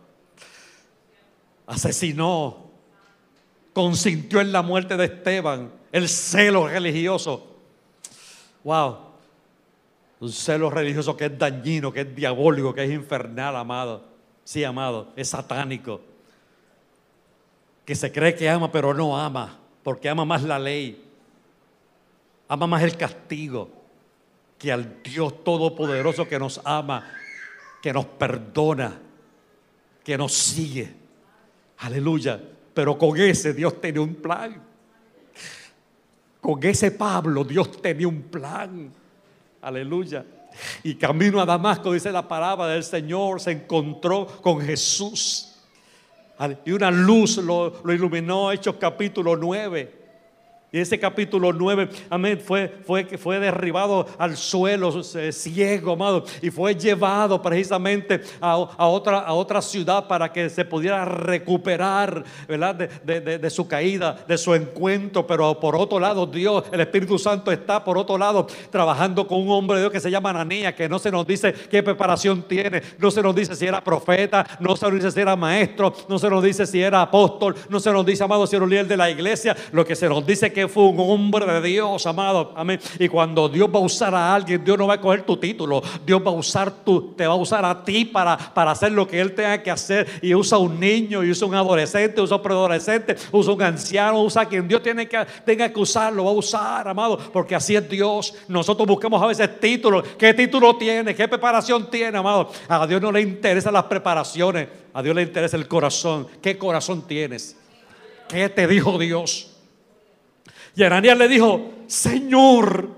[1.67, 2.71] Asesinó,
[3.73, 7.47] consintió en la muerte de Esteban, el celo religioso.
[8.63, 8.99] Wow.
[10.21, 14.05] Un celo religioso que es dañino, que es diabólico, que es infernal, amado.
[14.45, 16.01] Sí, amado, es satánico.
[17.85, 21.05] Que se cree que ama, pero no ama, porque ama más la ley.
[22.49, 23.71] Ama más el castigo
[24.59, 27.11] que al Dios Todopoderoso que nos ama,
[27.83, 28.99] que nos perdona,
[30.03, 31.04] que nos sigue.
[31.85, 32.41] Aleluya.
[32.73, 34.57] Pero con ese Dios tenía un plan.
[36.41, 38.91] Con ese Pablo Dios tenía un plan.
[39.61, 40.25] Aleluya.
[40.83, 45.57] Y camino a Damasco, dice la palabra del Señor, se encontró con Jesús.
[46.65, 50.04] Y una luz lo, iluminó, Hechos capítulo 9.
[50.75, 56.51] Y ese capítulo 9, amén, fue, fue, fue derribado al suelo eh, ciego, amado, y
[56.51, 62.75] fue llevado precisamente a, otra, a otra ciudad para que se pudiera recuperar, ¿verdad?
[62.75, 65.25] De, su caída, de su encuentro.
[65.25, 69.51] Pero por otro lado, Dios, el Espíritu Santo está por otro lado trabajando con un
[69.51, 72.83] hombre de Dios que se llama Ananías, que no se nos dice qué preparación tiene,
[72.99, 76.19] no se nos dice si era profeta, no se nos dice si era maestro, no
[76.19, 78.89] se nos dice si era apóstol, no se nos dice, amado, si era un líder
[78.89, 82.53] de la iglesia, lo que se nos dice que fue un hombre de Dios, amado.
[82.57, 82.81] Amén.
[82.99, 85.83] Y cuando Dios va a usar a alguien, Dios no va a coger tu título.
[86.05, 89.07] Dios va a usar tu, te va a usar a ti para, para hacer lo
[89.07, 90.07] que Él tenga que hacer.
[90.23, 94.43] Y usa un niño, y usa un adolescente, usa un preadolescente, usa un anciano, usa
[94.43, 97.19] a quien Dios tiene que, tenga que usar, lo va a usar, amado.
[97.33, 98.35] Porque así es Dios.
[98.49, 100.05] Nosotros buscamos a veces títulos.
[100.19, 101.15] ¿Qué título tiene?
[101.15, 102.51] ¿Qué preparación tiene, amado?
[102.69, 104.69] A Dios no le interesan las preparaciones.
[104.93, 106.27] A Dios le interesa el corazón.
[106.41, 107.57] ¿Qué corazón tienes?
[108.29, 109.54] ¿Qué te dijo Dios?
[110.77, 112.89] Y Ananías le dijo, Señor,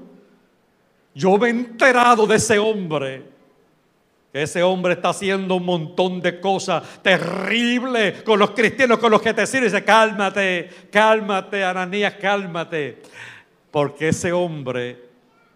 [1.15, 3.37] yo me he enterado de ese hombre.
[4.33, 9.23] Que ese hombre está haciendo un montón de cosas terribles con los cristianos, con los
[9.23, 9.71] que te sirven.
[9.71, 13.03] Dice, cálmate, cálmate, Ananías, cálmate.
[13.71, 15.05] Porque ese hombre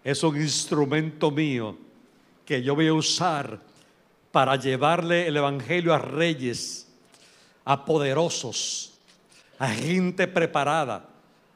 [0.03, 1.77] es un instrumento mío
[2.45, 3.59] que yo voy a usar
[4.31, 6.87] para llevarle el Evangelio a reyes,
[7.65, 8.99] a poderosos,
[9.59, 11.10] a gente preparada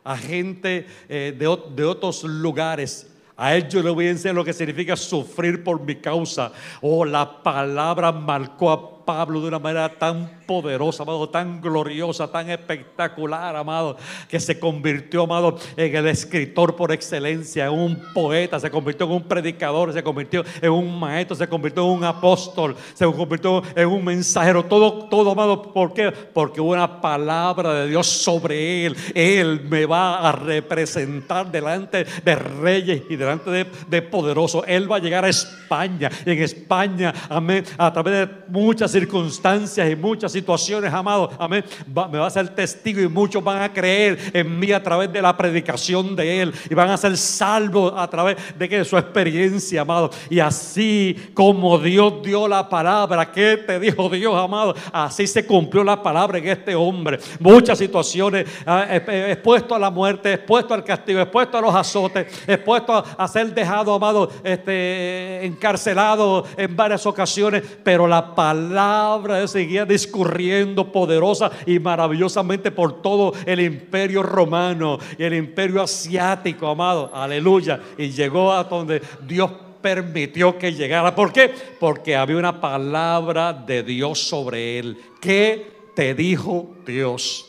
[0.06, 3.12] a gente eh, de, de otros lugares.
[3.36, 6.54] A yo le voy a enseñar lo que significa sufrir por mi causa.
[6.80, 12.50] Oh, la palabra marcó a Pablo de una manera tan poderosa, amado, tan gloriosa, tan
[12.50, 13.98] espectacular, amado,
[14.28, 19.14] que se convirtió, amado, en el escritor por excelencia, en un poeta, se convirtió en
[19.14, 23.88] un predicador, se convirtió en un maestro, se convirtió en un apóstol, se convirtió en
[23.88, 26.12] un mensajero, todo, todo, amado, ¿por qué?
[26.12, 33.04] Porque una palabra de Dios sobre él, él me va a representar delante de reyes
[33.10, 37.64] y delante de, de poderosos, él va a llegar a España, y en España, amén,
[37.78, 43.02] a través de muchas circunstancias y muchas situaciones, amado, amén, me va a ser testigo
[43.02, 46.74] y muchos van a creer en mí a través de la predicación de Él y
[46.74, 50.12] van a ser salvos a través de que su experiencia, amado.
[50.30, 54.74] Y así como Dios dio la palabra, que te dijo Dios, amado?
[54.94, 57.20] Así se cumplió la palabra en este hombre.
[57.42, 63.04] Muchas situaciones, ah, expuesto a la muerte, expuesto al castigo, expuesto a los azotes, expuesto
[63.18, 70.92] a, ser dejado, amado, este, encarcelado en varias ocasiones, pero la palabra palabra seguía discurriendo
[70.92, 77.10] poderosa y maravillosamente por todo el imperio romano y el imperio asiático, amado.
[77.12, 77.80] Aleluya.
[77.98, 79.50] Y llegó a donde Dios
[79.82, 81.16] permitió que llegara.
[81.16, 81.52] ¿Por qué?
[81.80, 84.98] Porque había una palabra de Dios sobre él.
[85.20, 87.48] ¿Qué te dijo Dios?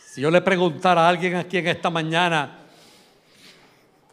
[0.00, 2.58] Si yo le preguntara a alguien aquí en esta mañana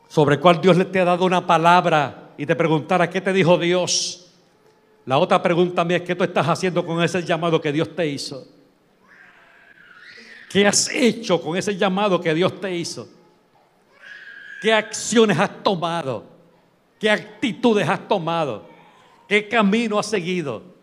[0.08, 3.58] sobre cuál Dios le te ha dado una palabra y te preguntara qué te dijo
[3.58, 4.25] Dios,
[5.06, 8.08] la otra pregunta mía es, ¿qué tú estás haciendo con ese llamado que Dios te
[8.08, 8.48] hizo?
[10.50, 13.08] ¿Qué has hecho con ese llamado que Dios te hizo?
[14.62, 16.24] ¿Qué acciones has tomado?
[17.00, 18.68] ¿Qué actitudes has tomado?
[19.28, 20.75] ¿Qué camino has seguido?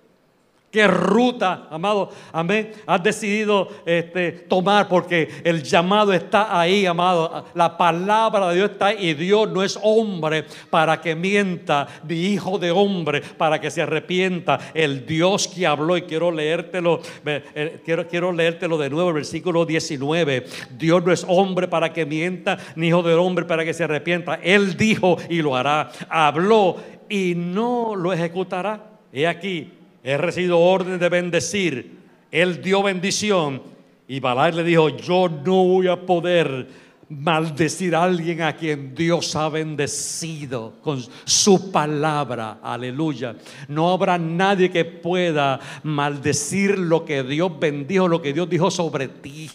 [0.73, 7.45] Qué ruta, amado, amén, has decidido este, tomar porque el llamado está ahí, amado.
[7.53, 12.15] La palabra de Dios está ahí y Dios no es hombre para que mienta, ni
[12.15, 14.59] hijo de hombre para que se arrepienta.
[14.73, 20.47] El Dios que habló, y quiero leértelo, eh, quiero, quiero leértelo de nuevo, versículo 19.
[20.79, 24.41] Dios no es hombre para que mienta, ni hijo de hombre para que se arrepienta.
[24.43, 25.91] Él dijo y lo hará.
[26.09, 26.77] Habló
[27.11, 28.89] y no lo ejecutará.
[29.13, 31.99] He aquí he recibido orden de bendecir.
[32.31, 33.63] Él dio bendición
[34.09, 36.69] y Balaam le dijo, yo no voy a poder
[37.09, 42.59] maldecir a alguien a quien Dios ha bendecido con su palabra.
[42.63, 43.37] Aleluya.
[43.69, 49.09] No habrá nadie que pueda maldecir lo que Dios bendijo, lo que Dios dijo sobre
[49.09, 49.51] ti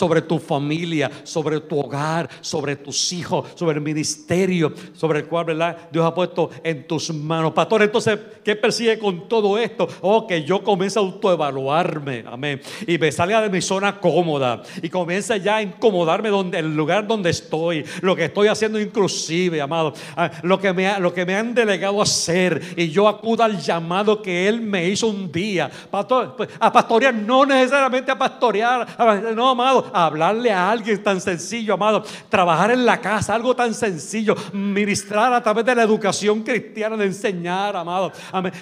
[0.00, 5.44] sobre tu familia, sobre tu hogar, sobre tus hijos, sobre el ministerio, sobre el cual
[5.92, 7.52] Dios ha puesto en tus manos.
[7.52, 9.86] Pastor, entonces, ¿qué persigue con todo esto?
[10.00, 12.62] Oh, que yo comience a autoevaluarme, amén.
[12.86, 17.06] Y me salga de mi zona cómoda y comience ya a incomodarme donde, el lugar
[17.06, 21.36] donde estoy, lo que estoy haciendo inclusive, amado, ah, lo que me, lo que me
[21.36, 25.70] han delegado a hacer y yo acuda al llamado que Él me hizo un día.
[25.90, 28.86] Pastor, pues, a pastorear, no necesariamente a pastorear,
[29.34, 32.04] no, amado, hablarle a alguien tan sencillo, amado.
[32.28, 34.34] Trabajar en la casa, algo tan sencillo.
[34.52, 38.12] Ministrar a través de la educación cristiana, de enseñar, amado.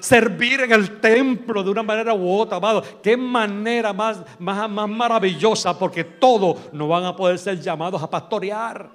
[0.01, 2.83] Servir en el templo de una manera u otra, amado.
[3.03, 8.11] Qué manera más, más, más maravillosa, porque todos no van a poder ser llamados a
[8.11, 8.91] pastorear.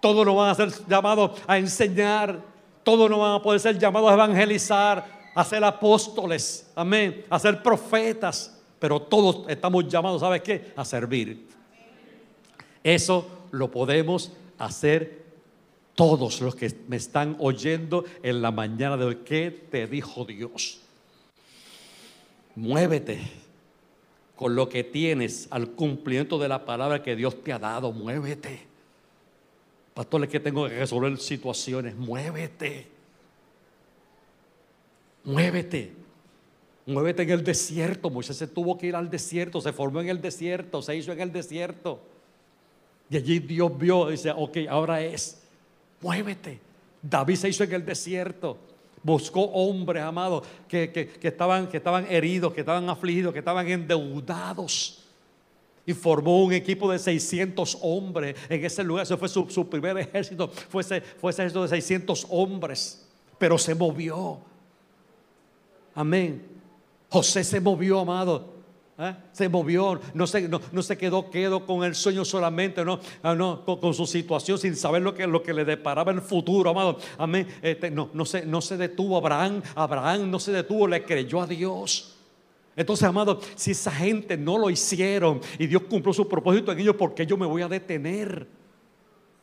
[0.00, 2.40] Todos no van a ser llamados a enseñar.
[2.82, 7.62] Todos no van a poder ser llamados a evangelizar a ser apóstoles, amén, a ser
[7.62, 10.72] profetas, pero todos estamos llamados, ¿sabes qué?
[10.74, 11.46] A servir.
[12.82, 15.22] Eso lo podemos hacer
[15.94, 19.18] todos los que me están oyendo en la mañana de hoy.
[19.24, 20.80] ¿Qué te dijo Dios?
[22.56, 23.20] Muévete
[24.34, 27.92] con lo que tienes al cumplimiento de la palabra que Dios te ha dado.
[27.92, 28.62] Muévete.
[29.94, 31.94] Pastor, es que tengo que resolver situaciones.
[31.94, 32.88] Muévete.
[35.22, 36.02] Muévete.
[36.86, 38.10] Muévete en el desierto.
[38.10, 41.20] Moisés se tuvo que ir al desierto, se formó en el desierto, se hizo en
[41.20, 42.00] el desierto.
[43.08, 45.42] Y allí Dios vio dice, ok, ahora es,
[46.00, 46.58] muévete.
[47.02, 48.56] David se hizo en el desierto.
[49.02, 55.04] Buscó hombres, amados, que, estaban, que estaban heridos, que estaban afligidos, que estaban endeudados.
[55.84, 59.02] Y formó un equipo de 600 hombres en ese lugar.
[59.02, 60.48] Ese fue su, primer ejército.
[60.48, 63.08] Fue ese, fue ese ejército de 600 hombres.
[63.38, 64.38] Pero se movió.
[65.94, 66.51] Amén.
[67.12, 68.54] José se movió, amado.
[68.98, 69.14] ¿Eh?
[69.32, 73.66] Se movió, no se, no, se quedó, quedó con el sueño solamente, no, ah, no
[73.66, 76.98] con, su situación sin saber lo que, lo que le deparaba el futuro, amado.
[77.18, 77.46] Amén.
[77.60, 81.46] Este, no, no, se, no se detuvo Abraham, Abraham no se detuvo, le creyó a
[81.46, 82.16] Dios.
[82.76, 86.96] Entonces, amado, si esa gente no lo hicieron y Dios cumplió su propósito en ellos,
[86.96, 88.46] ¿por qué yo me voy a detener?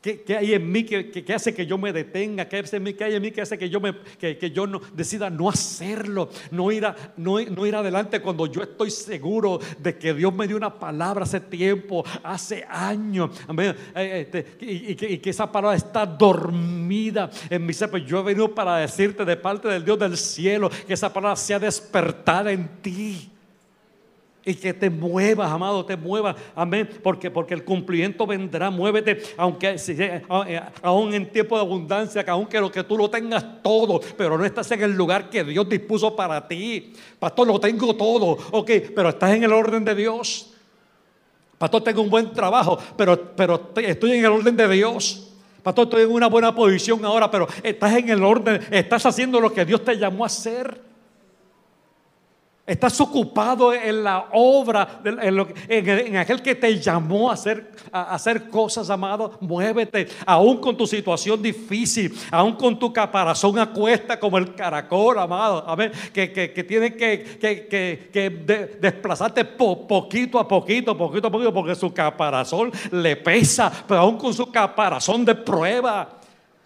[0.02, 2.48] ¿Qué, hay en mí que, hace que yo me detenga?
[2.48, 6.30] ¿Qué, hay en mí que hace que yo, me, que, yo no, decida no hacerlo?
[6.52, 6.88] No ir,
[7.18, 11.42] no, no adelante cuando yo estoy seguro de que Dios me dio una palabra hace
[11.42, 13.32] tiempo, hace años.
[13.94, 17.92] Eh, este, y, que, esa palabra está dormida en mi ser.
[17.92, 21.36] Pues yo he venido para decirte de parte del Dios del cielo que esa palabra
[21.36, 23.30] sea despertada en ti
[24.46, 29.76] y que te muevas, amado, te muevas, amén, porque, porque el cumplimiento vendrá, muévete, aunque
[29.88, 34.38] eh, aún en tiempo de abundancia, que aunque lo que tú lo tengas todo, pero
[34.38, 36.94] no estás en el lugar que Dios dispuso para ti.
[37.20, 40.54] Pastor, lo tengo todo, ok, pero estás en el orden de Dios.
[41.58, 45.34] Pastor, tengo un buen trabajo, pero, pero estoy en el orden de Dios.
[45.62, 49.54] Pastor, estoy en una buena posición ahora, pero estás en el orden, estás haciendo lo
[49.54, 50.89] que Dios te llamó a hacer.
[52.70, 58.92] Estás ocupado en la obra, en, aquel que te llamó a hacer, a hacer cosas,
[58.92, 59.40] amado.
[59.42, 65.18] Muévete, aún con tu situación difícil, aún con tu caparazón a cuesta como el caracol,
[65.18, 65.64] amado.
[65.66, 65.92] Amén.
[66.14, 72.72] Que, que, que tiene que, desplazarte poquito a poquito, poquito a poquito, porque su caparazón
[72.92, 76.19] le pesa, pero aún con su caparazón de prueba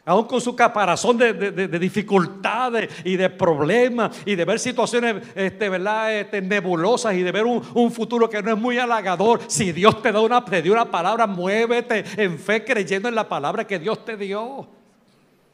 [0.06, 5.64] aún con su caparazón de, dificultades y de problemas y de ver situaciones este.
[5.74, 9.40] Este, nebulosas y de ver un, futuro que no es muy halagador.
[9.48, 13.28] Si Dios te, da una, te dio una palabra, muévete en fe creyendo en la
[13.28, 14.68] palabra que Dios te dio.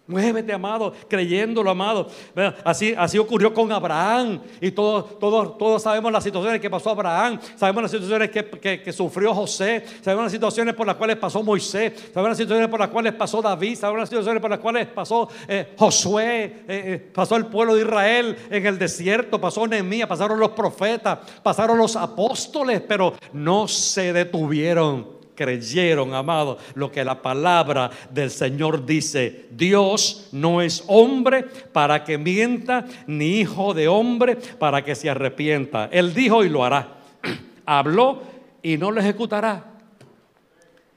[0.10, 2.08] Muévete, amado, creyéndolo, amado.
[2.64, 4.42] Así, así ocurrió con Abraham.
[4.60, 7.40] Y todos, todos, todos sabemos las situaciones que pasó Abraham.
[7.56, 9.86] Sabemos las situaciones que, sufrió José.
[10.02, 11.94] Sabemos las situaciones por las cuales pasó Moisés.
[12.12, 13.78] Sabemos las situaciones por las cuales pasó David.
[13.78, 16.44] Sabemos las situaciones por las cuales pasó eh, Josué.
[16.44, 19.40] Eh, eh, pasó el pueblo de Israel en el desierto.
[19.40, 20.10] Pasó Nehemías.
[20.10, 21.20] Pasaron los profetas.
[21.44, 22.82] Pasaron los apóstoles.
[22.82, 29.46] Pero no se detuvieron creyeron, amado, lo que la palabra del Señor dice.
[29.52, 35.88] Dios no es hombre para que mienta, ni hijo de hombre para que se arrepienta.
[35.94, 36.98] Él dijo y lo hará.
[37.66, 38.22] Habló
[38.62, 39.64] y no lo ejecutará.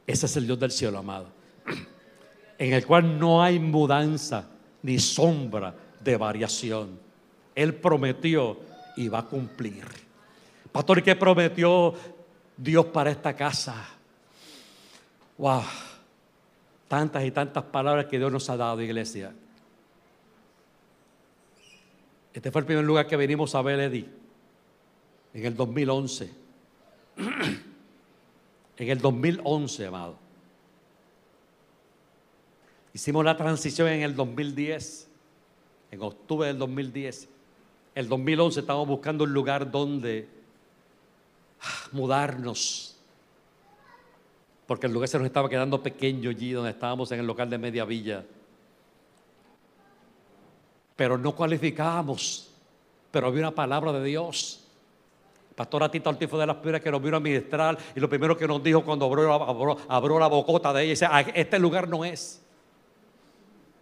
[0.05, 1.29] Ese es el Dios del cielo, amado.
[2.59, 4.49] En el cual no hay mudanza
[4.83, 6.99] ni sombra de variación.
[7.55, 8.59] Él prometió
[8.97, 9.85] y va a cumplir.
[10.73, 11.95] Pastor, ¿qué prometió
[12.57, 14.02] Dios para esta casa?
[15.39, 15.63] Wow,
[16.89, 19.35] tantas y tantas palabras que Dios nos ha dado, iglesia.
[22.33, 24.09] Este fue el primer lugar que venimos a ver, Eddie,
[25.35, 26.31] en el 2011.
[28.77, 30.17] en el 2011, amado.
[32.95, 35.09] Hicimos la transición en el 2010,
[35.91, 37.29] en octubre del 2010.
[37.95, 40.29] El 2011 estábamos buscando un lugar donde
[41.61, 42.92] ah, mudarnos
[44.73, 47.59] porque el lugar se nos estaba quedando pequeño allí donde estábamos en el local de
[47.59, 48.25] Media Villa.
[50.97, 52.51] Pero no cualificábamos,
[53.11, 54.65] pero había una palabra de Dios.
[55.55, 58.35] Pastora Tita Ortiz fue de las primeras que nos vino a ministrar y lo primero
[58.35, 62.41] que nos dijo cuando abrió, la bocota de ella, dice, ah, este lugar no es.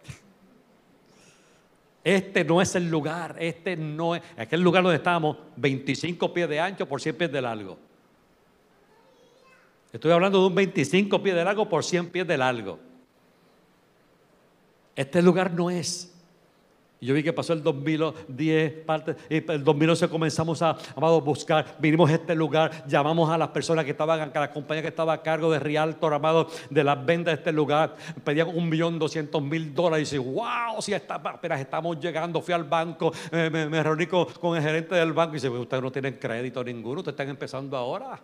[2.03, 6.59] Este no es el lugar, este no es, aquel lugar donde estábamos, 25 pies de
[6.59, 7.90] ancho por 100 pies de largo.
[9.93, 12.79] Estoy hablando de un 25 pies de largo por 100 pies de largo.
[14.95, 16.11] Este lugar no es.
[17.03, 22.15] Yo vi que pasó el 2010, parte, el 2011 comenzamos a, a buscar, vinimos a
[22.15, 25.51] este lugar, llamamos a las personas que estaban, a la compañía que estaba a cargo
[25.51, 30.13] de Rialto, amado, de las ventas de este lugar, pedían un millón doscientos mil dólares
[30.13, 34.59] y dice, wow, si está, apenas estamos llegando, fui al banco, me, reuní con, con,
[34.59, 38.21] el gerente del banco y dice, ustedes no tienen crédito ninguno, ustedes están empezando ahora.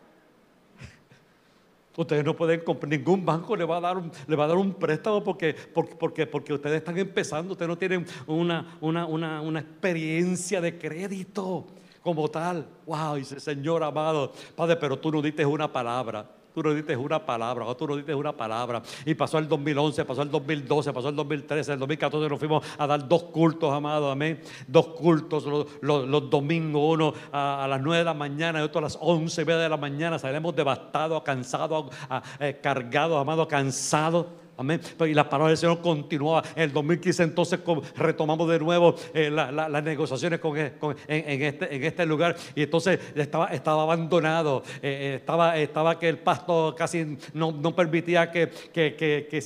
[1.96, 4.56] Ustedes no pueden comprar, ningún banco le va a dar un, le va a dar
[4.56, 9.60] un préstamo porque, porque, porque, ustedes están empezando, ustedes no tienen una, una, una, una
[9.60, 11.66] experiencia de crédito
[12.02, 12.66] como tal.
[12.86, 16.35] Wow, dice Señor amado, Padre, pero tú no diste una palabra.
[16.56, 17.84] Tú no dices una palabra, tú
[18.16, 18.80] una palabra.
[19.04, 22.86] Y pasó el 2011, pasó el 2012, pasó el 2013, el 2014 nos fuimos a
[22.86, 24.40] dar dos cultos, amados, amén.
[24.66, 25.44] Dos cultos
[25.82, 29.68] los, domingos, uno a, las 9 de la mañana y otro a las 11 de
[29.68, 30.18] la mañana.
[30.18, 31.94] Salimos devastados, cansados,
[32.40, 34.24] eh, cargados, amados, cansados
[34.58, 34.80] Amén.
[35.00, 36.42] Y la palabra del Señor continuaba.
[36.54, 37.60] En el 2015 entonces
[37.94, 40.72] retomamos de nuevo eh, las negociaciones e,
[41.08, 42.36] en, este, en este lugar.
[42.54, 44.62] Y entonces estaba, abandonado.
[44.82, 49.40] Eh, eh, estaba, que el pasto casi no, permitía que, que,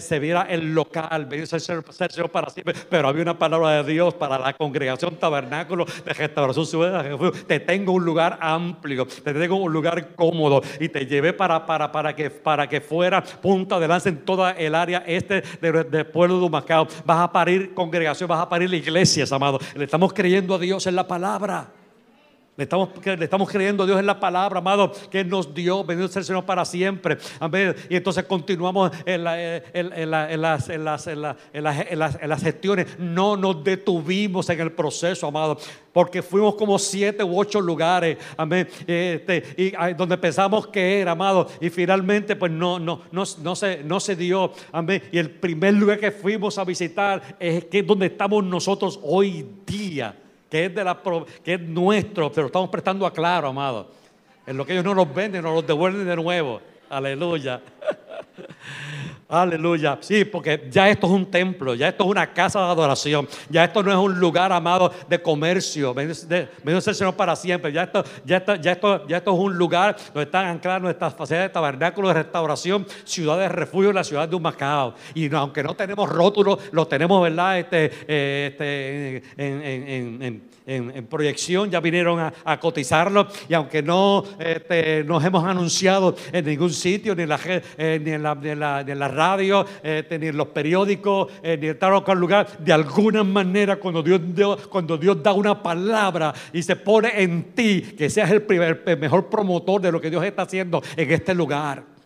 [0.00, 1.28] se, viera el local.
[2.88, 7.18] Pero había una palabra de Dios para la congregación tabernáculo de restauración ciudadana.
[7.48, 9.06] Te tengo un lugar amplio.
[9.06, 10.62] Te tengo un lugar cómodo.
[10.78, 15.02] Y te llevé para, que, para que fuera punta de lance en toda el área
[15.06, 16.86] este del pueblo de Humacao.
[17.04, 19.58] Vas a parir congregación, vas a parir iglesias, amado.
[19.74, 21.77] Le estamos creyendo a Dios en la palabra.
[22.58, 25.84] Le estamos, le estamos creyendo a Dios en la palabra, amado, que nos dio.
[25.84, 27.16] Bendito sea el Señor para siempre.
[27.38, 27.72] Amén.
[27.88, 30.66] Y entonces continuamos en, las,
[32.42, 32.98] gestiones.
[32.98, 35.56] No nos detuvimos en el proceso, amado,
[35.92, 41.46] porque fuimos como siete u ocho lugares, amén, este, y donde pensamos que era, amado,
[41.60, 45.00] y finalmente pues no, no, no, no, se, no se dio, amén.
[45.12, 50.24] Y el primer lugar que fuimos a visitar es que donde estamos nosotros hoy día
[50.50, 50.98] que es, de la,
[51.44, 53.90] que es nuestro, pero estamos prestando a claro, amado.
[54.46, 56.60] En lo que ellos no nos venden, nos los devuelven de nuevo.
[56.88, 57.60] Aleluya.
[59.30, 59.98] Aleluya.
[60.00, 63.64] Sí, porque ya esto es un templo, ya esto es una casa de adoración, ya
[63.64, 65.92] esto no es un lugar amado de comercio.
[65.92, 67.70] Bendito sea el Señor para siempre.
[67.70, 71.52] Ya esto, ya, esto, ya, esto, es un lugar donde están ancladas nuestras facilidades de
[71.52, 74.94] tabernáculo de restauración, ciudad de refugio, la ciudad de Humacao.
[75.14, 77.58] Y aunque no tenemos rótulos, lo tenemos, ¿verdad?
[77.58, 85.02] Este, eh, este, en, en en, proyección, ya vinieron a, cotizarlo y aunque no este,
[85.04, 88.98] nos hemos anunciado en ningún sitio, ni en la, eh, ni en la, ni en
[88.98, 94.20] la, radio, en los periódicos, eh, ni en tal lugar, de alguna manera cuando Dios,
[94.68, 98.98] cuando Dios da una palabra y se pone en ti, que seas el, primer, el
[98.98, 101.97] mejor promotor de lo que Dios está haciendo en este lugar.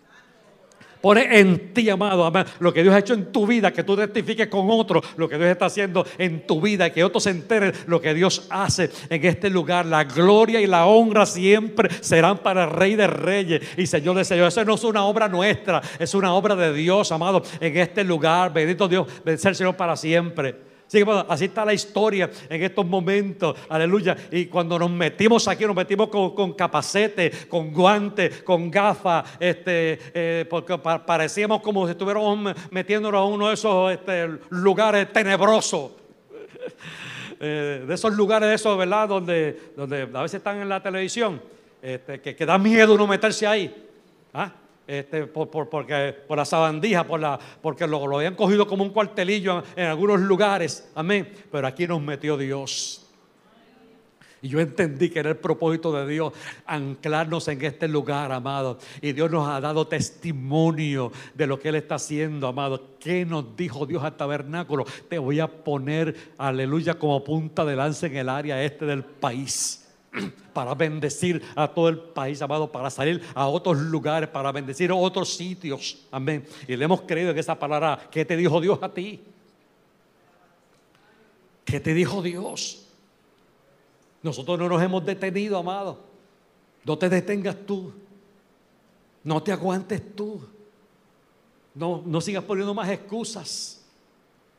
[1.02, 3.96] Pone en ti, amado, amado, lo que Dios ha hecho en tu vida, que tú
[3.96, 7.72] testifiques con otro lo que Dios está haciendo en tu vida, que otros se enteren
[7.86, 9.84] lo que Dios hace en este lugar.
[9.84, 14.24] La gloria y la honra siempre serán para el Rey de Reyes y Señor de
[14.24, 14.46] Señor.
[14.46, 18.52] Eso no es una obra nuestra, es una obra de Dios, amado, en este lugar.
[18.52, 20.71] Bendito Dios, bendito el Señor para siempre.
[21.28, 23.56] Así está la historia en estos momentos.
[23.68, 24.14] Aleluya.
[24.30, 30.46] Y cuando nos metimos aquí, nos metimos con, capacete, con guantes, con gafas, este, eh,
[30.50, 35.92] porque parecíamos como si estuviéramos metiéndonos a uno de esos este, lugares tenebrosos.
[37.44, 39.08] Eh, de esos lugares, de esos, ¿verdad?
[39.08, 41.42] Donde, donde a veces están en la televisión,
[41.82, 43.74] este, que, que da miedo uno meterse ahí.
[44.32, 44.52] ¿Ah?
[44.86, 48.90] Este, por, porque, por la sabandija, por la, porque lo, lo, habían cogido como un
[48.90, 50.90] cuartelillo en, algunos lugares.
[50.94, 51.32] Amén.
[51.50, 52.98] Pero aquí nos metió Dios.
[54.44, 56.32] Y yo entendí que era el propósito de Dios
[56.66, 58.76] anclarnos en este lugar, amado.
[59.00, 62.98] Y Dios nos ha dado testimonio de lo que Él está haciendo, amado.
[62.98, 64.84] ¿Qué nos dijo Dios al tabernáculo?
[65.08, 69.81] Te voy a poner, aleluya, como punta de lanza en el área este del país
[70.52, 74.94] para bendecir a todo el país, amado, para salir a otros lugares, para bendecir a
[74.94, 75.98] otros sitios.
[76.10, 76.46] Amén.
[76.68, 78.08] Y le hemos creído en esa palabra.
[78.10, 79.20] ¿Qué te dijo Dios a ti?
[81.64, 82.86] ¿Qué te dijo Dios?
[84.22, 85.98] Nosotros no nos hemos detenido, amado.
[86.84, 87.92] No te detengas tú.
[89.24, 90.40] No te aguantes tú.
[91.74, 93.81] No, no sigas poniendo más excusas.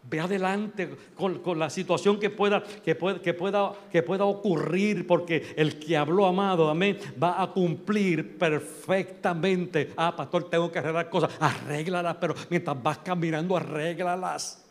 [0.09, 5.53] Ve adelante con, la situación que pueda, que, pueda, que, pueda, que pueda ocurrir, porque
[5.55, 9.91] el que habló, amado, amén, va a cumplir perfectamente.
[9.95, 11.31] Ah, pastor, tengo que arreglar cosas.
[11.39, 14.62] Arréglalas, pero mientras vas caminando, arréglalas.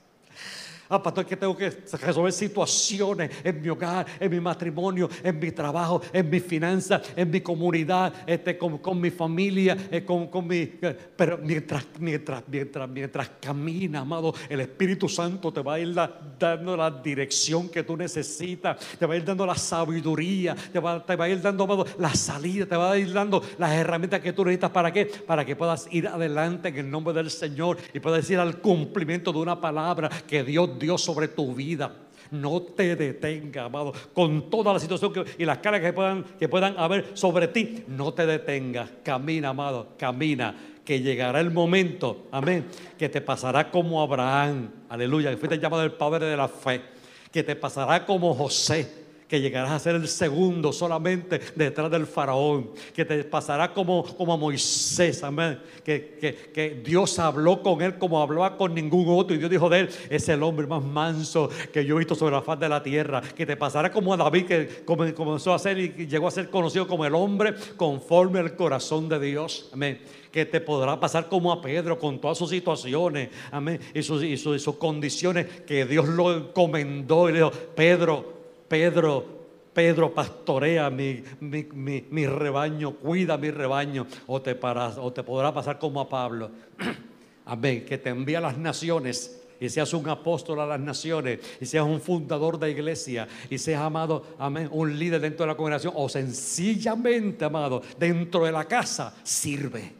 [0.94, 5.50] Ah, pastor, que tengo que resolver situaciones en mi hogar, en mi matrimonio, en mi
[5.50, 10.58] trabajo, en mi finanzas, en mi comunidad, este, con, mi familia, eh, con, mi.
[10.58, 15.96] Eh, pero mientras, mientras, mientras, mientras camina, amado, el Espíritu Santo te va a ir
[16.38, 21.02] dando la dirección que tú necesitas, te va a ir dando la sabiduría, te va,
[21.02, 24.20] te va a ir dando, amado, la salida, te va a ir dando las herramientas
[24.20, 24.72] que tú necesitas.
[24.72, 25.06] ¿Para qué?
[25.06, 29.32] Para que puedas ir adelante en el nombre del Señor y puedas ir al cumplimiento
[29.32, 31.90] de una palabra que Dios Dios sobre tu vida.
[32.30, 33.92] No te detenga, amado.
[34.12, 38.12] Con toda la situación y las cargas que puedan, que puedan haber sobre ti, no
[38.12, 38.90] te detengas.
[39.02, 40.54] Camina, amado, camina.
[40.84, 42.66] Que llegará el momento, amén,
[42.98, 46.82] que te pasará como Abraham, aleluya, que fuiste llamado el padre de la fe,
[47.30, 49.01] que te pasará como José,
[49.32, 54.34] que llegarás a ser el segundo solamente detrás del faraón, que te pasará como, como
[54.34, 59.38] a Moisés, amén, que, que, Dios habló con él como hablaba con ningún otro y
[59.38, 62.42] Dios dijo de él, es el hombre más manso que yo he visto sobre la
[62.42, 66.06] faz de la tierra, que te pasará como a David que comenzó a ser y
[66.06, 69.98] llegó a ser conocido como el hombre conforme al corazón de Dios, amén
[70.30, 74.32] que te podrá pasar como a Pedro con todas sus situaciones, amén, y sus, y
[74.32, 78.41] y sus condiciones que Dios lo encomendó y le dijo, Pedro,
[78.72, 79.26] Pedro,
[79.74, 86.00] Pedro pastorea mi, mi, rebaño, cuida mi rebaño, o te, o te podrá pasar como
[86.00, 86.50] a Pablo.
[87.44, 91.66] Amén, que te envía a las naciones y seas un apóstol a las naciones y
[91.66, 95.92] seas un fundador de iglesia y seas amado, amén, un líder dentro de la congregación
[95.94, 99.92] o sencillamente, amado, dentro de la casa, sirve.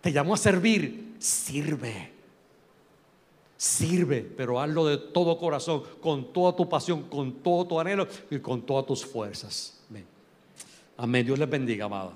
[0.00, 2.17] Te llamó a servir, sirve.
[3.58, 8.38] Sirve, pero hazlo de todo corazón, con toda tu pasión, con todo tu anhelo y
[8.38, 9.82] con todas tus fuerzas.
[9.90, 10.06] Amén.
[10.96, 11.26] Amén.
[11.26, 12.12] Dios les bendiga, amado.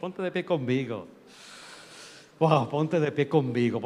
[0.00, 1.08] Ponte de pie conmigo.
[2.38, 3.80] Wow, ponte de pie conmigo.